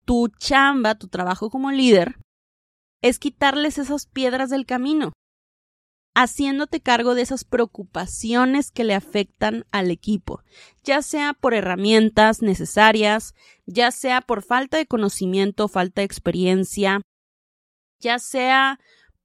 tu 0.06 0.28
chamba, 0.30 0.96
tu 0.96 1.08
trabajo 1.08 1.50
como 1.50 1.72
líder, 1.72 2.18
es 3.02 3.20
quitarles 3.20 3.78
esas 3.78 4.06
piedras 4.06 4.50
del 4.50 4.66
camino, 4.66 5.14
haciéndote 6.14 6.82
cargo 6.82 7.16
de 7.16 7.22
esas 7.22 7.44
preocupaciones 7.44 8.72
que 8.72 8.84
le 8.84 8.94
afectan 8.94 9.66
al 9.72 9.92
equipo, 9.92 10.44
ya 10.84 11.02
sea 11.02 11.34
por 11.34 11.54
herramientas 11.54 12.42
necesarias, 12.42 13.34
ya 13.66 13.92
sea 13.92 14.22
por 14.22 14.44
falta 14.44 14.78
de 14.78 14.86
conocimiento, 14.86 15.68
falta 15.68 16.02
de 16.02 16.06
experiencia, 16.06 17.02
ya 18.00 18.20
sea 18.20 18.80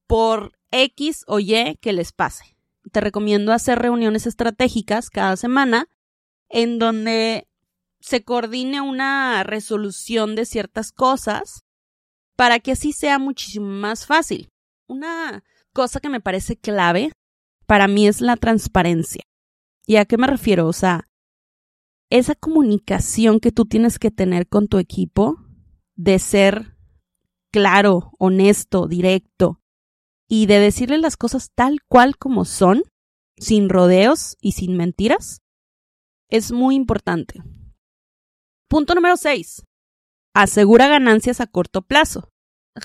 por 0.07 0.53
X 0.71 1.25
o 1.27 1.41
Y 1.41 1.77
que 1.81 1.93
les 1.93 2.13
pase. 2.13 2.57
Te 2.93 3.01
recomiendo 3.01 3.53
hacer 3.53 3.79
reuniones 3.79 4.27
estratégicas 4.27 5.11
cada 5.11 5.37
semana 5.37 5.89
en 6.49 6.79
donde 6.79 7.49
se 7.99 8.23
coordine 8.23 8.81
una 8.81 9.43
resolución 9.43 10.37
de 10.37 10.45
ciertas 10.45 10.93
cosas 10.93 11.65
para 12.37 12.61
que 12.61 12.73
así 12.73 12.93
sea 12.93 13.19
muchísimo 13.19 13.67
más 13.67 14.07
fácil. 14.07 14.51
Una 14.87 15.43
cosa 15.77 16.01
que 16.01 16.09
me 16.09 16.23
parece 16.23 16.57
clave 16.57 17.13
para 17.67 17.87
mí 17.87 18.09
es 18.09 18.23
la 18.23 18.37
transparencia. 18.37 19.25
¿Y 19.87 19.97
a 19.97 20.07
qué 20.07 20.17
me 20.17 20.27
refiero? 20.27 20.67
O 20.69 20.73
sea, 20.73 21.05
esa 22.09 22.35
comunicación 22.35 23.41
que 23.41 23.53
tú 23.53 23.67
tienes 23.67 23.99
que 23.99 24.11
tener 24.11 24.49
con 24.49 24.69
tu 24.69 24.79
equipo 24.79 25.37
de 25.95 26.19
ser 26.19 26.79
claro, 27.53 28.13
honesto, 28.19 28.87
directo 28.87 29.61
y 30.27 30.47
de 30.47 30.61
decirle 30.61 30.97
las 30.97 31.19
cosas 31.19 31.51
tal 31.55 31.83
cual 31.87 32.17
como 32.17 32.47
son, 32.47 32.83
sin 33.37 33.69
rodeos 33.69 34.39
y 34.41 34.53
sin 34.53 34.79
mentiras, 34.79 35.43
es 36.31 36.53
muy 36.53 36.75
importante. 36.75 37.43
Punto 38.67 38.95
número 38.95 39.19
6 39.19 39.63
asegura 40.33 40.89
ganancias 40.89 41.43
a 41.43 41.47
corto 41.47 41.83
plazo. 41.83 42.31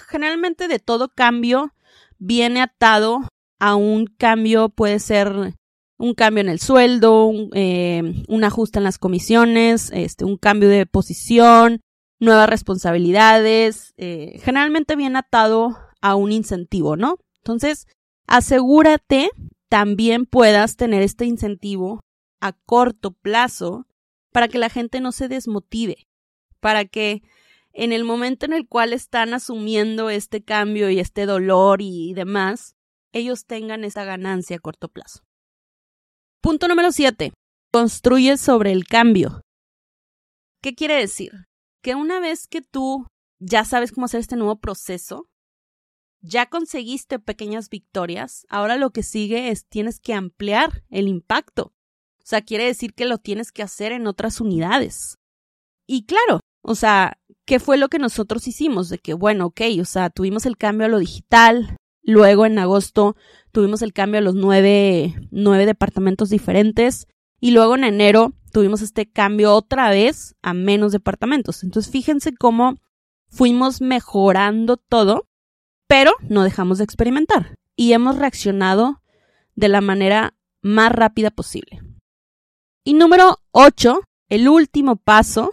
Generalmente 0.09 0.67
de 0.67 0.79
todo 0.79 1.09
cambio 1.09 1.73
viene 2.22 2.61
atado 2.61 3.28
a 3.59 3.76
un 3.76 4.05
cambio, 4.05 4.69
puede 4.69 4.99
ser 4.99 5.55
un 5.97 6.13
cambio 6.13 6.41
en 6.41 6.49
el 6.49 6.59
sueldo, 6.59 7.26
un, 7.26 7.49
eh, 7.53 8.24
ajuste 8.43 8.80
en 8.80 8.84
las 8.84 8.97
comisiones, 8.97 9.91
este, 9.93 10.24
un 10.24 10.38
cambio 10.38 10.69
de 10.69 10.86
posición, 10.86 11.82
nuevas 12.19 12.49
responsabilidades. 12.49 13.93
Eh, 13.97 14.39
generalmente 14.43 14.95
viene 14.95 15.19
atado 15.19 15.78
a 16.01 16.15
un 16.15 16.32
incentivo, 16.32 16.95
¿no? 16.95 17.17
Entonces, 17.38 17.88
asegúrate 18.28 19.30
también 19.69 20.26
puedas 20.26 20.76
tener 20.76 21.01
este 21.01 21.26
incentivo 21.26 22.01
a 22.39 22.53
corto 22.53 23.11
plazo 23.11 23.86
para 24.32 24.47
que 24.47 24.57
la 24.57 24.69
gente 24.69 25.01
no 25.01 25.11
se 25.11 25.28
desmotive, 25.28 26.07
para 26.59 26.86
que 26.86 27.22
en 27.74 27.93
el 27.93 28.03
momento 28.03 28.45
en 28.45 28.53
el 28.53 28.67
cual 28.67 28.93
están 28.93 29.34
asumiendo 29.34 30.09
este 30.09 30.43
cambio 30.43 30.89
y 30.89 30.99
este 30.99 31.26
dolor 31.26 31.82
y 31.82 32.13
demás, 32.13 32.76
ellos 33.13 33.45
tengan 33.45 33.84
esa 33.84 34.03
ganancia 34.03 34.57
a 34.57 34.59
corto 34.59 34.89
plazo. 34.89 35.24
Punto 36.41 36.67
número 36.67 36.91
7. 36.91 37.34
Construye 37.72 38.38
sobre 38.38 38.72
el 38.72 38.86
cambio. 38.86 39.41
¿Qué 40.61 40.76
quiere 40.76 40.95
decir? 40.95 41.32
Que 41.82 41.95
una 41.95 42.19
vez 42.19 42.47
que 42.47 42.61
tú 42.61 43.07
ya 43.39 43.65
sabes 43.65 43.91
cómo 43.91 44.05
hacer 44.05 44.19
este 44.19 44.36
nuevo 44.36 44.59
proceso, 44.59 45.28
ya 46.22 46.47
conseguiste 46.47 47.19
pequeñas 47.19 47.69
victorias, 47.69 48.45
ahora 48.49 48.78
lo 48.78 48.91
que 48.91 49.01
sigue 49.01 49.49
es 49.49 49.65
tienes 49.65 49.99
que 49.99 50.13
ampliar 50.13 50.84
el 50.89 51.07
impacto. 51.07 51.74
O 52.19 52.26
sea, 52.26 52.41
quiere 52.41 52.65
decir 52.65 52.93
que 52.93 53.05
lo 53.05 53.17
tienes 53.17 53.51
que 53.51 53.63
hacer 53.63 53.91
en 53.91 54.05
otras 54.05 54.39
unidades. 54.39 55.17
Y 55.88 56.05
claro, 56.05 56.39
o 56.63 56.76
sea, 56.76 57.19
¿qué 57.45 57.59
fue 57.59 57.77
lo 57.77 57.89
que 57.89 57.99
nosotros 57.99 58.47
hicimos? 58.47 58.89
De 58.89 58.97
que, 58.97 59.13
bueno, 59.13 59.47
ok, 59.47 59.61
o 59.79 59.85
sea, 59.85 60.09
tuvimos 60.09 60.45
el 60.45 60.57
cambio 60.57 60.85
a 60.85 60.89
lo 60.89 60.99
digital, 60.99 61.77
luego 62.03 62.45
en 62.45 62.59
agosto 62.59 63.15
tuvimos 63.51 63.81
el 63.81 63.93
cambio 63.93 64.19
a 64.19 64.23
los 64.23 64.35
nueve, 64.35 65.15
nueve 65.31 65.65
departamentos 65.65 66.29
diferentes, 66.29 67.07
y 67.39 67.51
luego 67.51 67.75
en 67.75 67.83
enero 67.83 68.33
tuvimos 68.51 68.81
este 68.81 69.09
cambio 69.09 69.53
otra 69.53 69.89
vez 69.89 70.35
a 70.41 70.53
menos 70.53 70.91
departamentos. 70.91 71.63
Entonces, 71.63 71.91
fíjense 71.91 72.33
cómo 72.35 72.77
fuimos 73.27 73.81
mejorando 73.81 74.77
todo, 74.77 75.27
pero 75.87 76.11
no 76.21 76.43
dejamos 76.43 76.77
de 76.77 76.83
experimentar 76.83 77.57
y 77.75 77.93
hemos 77.93 78.17
reaccionado 78.17 79.01
de 79.55 79.69
la 79.69 79.81
manera 79.81 80.35
más 80.61 80.91
rápida 80.91 81.31
posible. 81.31 81.81
Y 82.83 82.93
número 82.93 83.39
8, 83.51 84.01
el 84.29 84.47
último 84.47 84.97
paso 84.97 85.51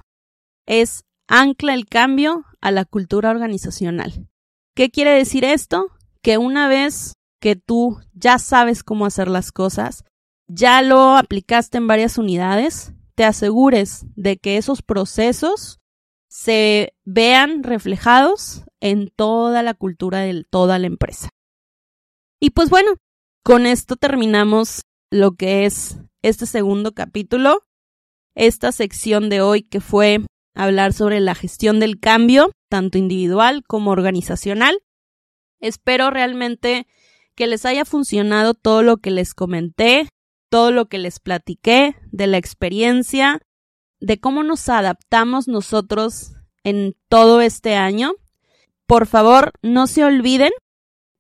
es 0.67 1.05
ancla 1.29 1.75
el 1.75 1.87
cambio 1.87 2.45
a 2.61 2.71
la 2.71 2.85
cultura 2.85 3.31
organizacional. 3.31 4.29
¿Qué 4.75 4.91
quiere 4.91 5.13
decir 5.13 5.45
esto? 5.45 5.87
Que 6.23 6.39
una 6.39 6.69
vez 6.69 7.15
que 7.41 7.55
tú 7.55 8.01
ya 8.15 8.39
sabes 8.39 8.83
cómo 8.83 9.07
hacer 9.07 9.29
las 9.29 9.53
cosas, 9.53 10.05
ya 10.49 10.83
lo 10.83 11.17
aplicaste 11.17 11.79
en 11.79 11.87
varias 11.87 12.19
unidades, 12.19 12.93
te 13.15 13.25
asegures 13.25 14.07
de 14.17 14.39
que 14.39 14.57
esos 14.57 14.83
procesos 14.83 15.79
se 16.29 16.95
vean 17.05 17.63
reflejados 17.63 18.65
en 18.81 19.11
toda 19.15 19.63
la 19.63 19.75
cultura 19.75 20.21
de 20.21 20.45
toda 20.49 20.79
la 20.79 20.87
empresa. 20.87 21.29
Y 22.41 22.51
pues 22.51 22.71
bueno, 22.71 22.95
con 23.45 23.67
esto 23.67 23.97
terminamos 23.97 24.83
lo 25.11 25.33
que 25.33 25.65
es 25.67 25.99
este 26.23 26.47
segundo 26.47 26.93
capítulo, 26.93 27.63
esta 28.35 28.73
sección 28.73 29.29
de 29.29 29.41
hoy 29.41 29.63
que 29.63 29.81
fue 29.81 30.25
hablar 30.59 30.93
sobre 30.93 31.21
la 31.21 31.35
gestión 31.35 31.79
del 31.81 32.01
cambio, 32.01 32.51
tanto 32.69 32.99
individual 32.99 33.63
como 33.67 33.93
organizacional. 33.93 34.79
Espero 35.61 36.11
realmente 36.11 36.87
que 37.37 37.47
les 37.47 37.65
haya 37.65 37.85
funcionado 37.85 38.55
todo 38.55 38.83
lo 38.83 38.97
que 38.97 39.13
les 39.13 39.35
comenté, 39.35 40.09
todo 40.51 40.73
lo 40.73 40.87
que 40.87 40.99
les 40.99 41.21
platiqué 41.21 41.95
de 42.11 42.27
la 42.27 42.39
experiencia, 42.39 43.41
de 44.01 44.19
cómo 44.19 44.43
nos 44.43 44.69
adaptamos 44.69 45.47
nosotros 45.47 46.33
en 46.65 46.97
todo 47.09 47.41
este 47.41 47.77
año. 47.77 48.13
Por 48.87 49.07
favor, 49.07 49.53
no 49.63 49.87
se 49.87 50.05
olviden 50.05 50.53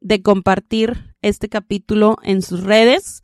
de 0.00 0.20
compartir 0.20 1.14
este 1.22 1.48
capítulo 1.48 2.16
en 2.24 2.42
sus 2.42 2.64
redes 2.64 3.22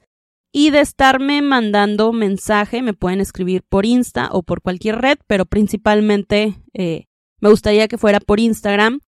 y 0.57 0.71
de 0.71 0.81
estarme 0.81 1.43
mandando 1.43 2.13
mensaje. 2.13 2.81
Me 2.81 2.95
pueden 2.95 3.21
escribir 3.21 3.65
por 3.69 3.85
Insta 3.85 4.29
o 4.31 4.45
por 4.45 4.63
cualquier 4.63 5.01
red, 5.01 5.19
pero 5.27 5.47
principalmente 5.47 6.63
eh, 6.73 7.07
me 7.41 7.51
gustaría 7.51 7.89
que 7.89 7.99
fuera 7.99 8.21
por 8.21 8.39
Instagram. 8.39 9.01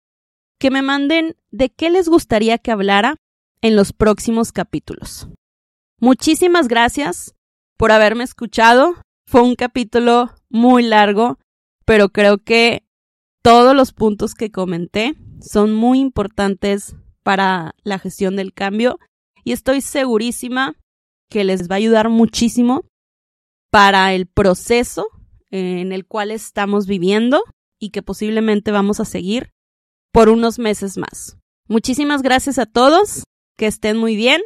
Que 0.59 0.71
me 0.71 0.81
manden 0.81 1.35
de 1.51 1.69
qué 1.69 1.91
les 1.91 2.09
gustaría 2.09 2.57
que 2.57 2.71
hablara 2.71 3.17
en 3.61 3.75
los 3.75 3.93
próximos 3.93 4.51
capítulos. 4.51 5.27
Muchísimas 5.99 6.67
gracias 6.67 7.35
por 7.77 7.91
haberme 7.91 8.23
escuchado. 8.23 8.95
Fue 9.27 9.41
un 9.41 9.53
capítulo 9.53 10.33
muy 10.49 10.81
largo, 10.81 11.37
pero 11.85 12.09
creo 12.09 12.39
que 12.39 12.87
todos 13.43 13.75
los 13.75 13.93
puntos 13.93 14.33
que 14.33 14.49
comenté 14.49 15.13
son 15.41 15.75
muy 15.75 15.99
importantes 15.99 16.95
para 17.21 17.75
la 17.83 17.99
gestión 17.99 18.35
del 18.35 18.51
cambio 18.53 18.97
y 19.43 19.51
estoy 19.51 19.81
segurísima 19.81 20.75
que 21.29 21.43
les 21.43 21.69
va 21.69 21.75
a 21.75 21.77
ayudar 21.77 22.09
muchísimo 22.09 22.85
para 23.71 24.13
el 24.13 24.27
proceso 24.27 25.07
en 25.51 25.91
el 25.91 26.05
cual 26.05 26.31
estamos 26.31 26.87
viviendo 26.87 27.43
y 27.79 27.89
que 27.89 28.01
posiblemente 28.01 28.71
vamos 28.71 28.99
a 28.99 29.05
seguir 29.05 29.51
por 30.11 30.29
unos 30.29 30.59
meses 30.59 30.97
más. 30.97 31.37
Muchísimas 31.67 32.21
gracias 32.21 32.57
a 32.59 32.65
todos, 32.65 33.23
que 33.57 33.67
estén 33.67 33.97
muy 33.97 34.15
bien 34.15 34.41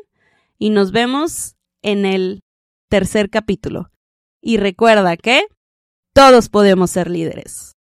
y 0.57 0.69
nos 0.69 0.91
vemos 0.91 1.55
en 1.81 2.05
el 2.05 2.41
tercer 2.89 3.29
capítulo. 3.29 3.91
Y 4.41 4.57
recuerda 4.57 5.17
que 5.17 5.43
todos 6.13 6.49
podemos 6.49 6.91
ser 6.91 7.09
líderes. 7.09 7.73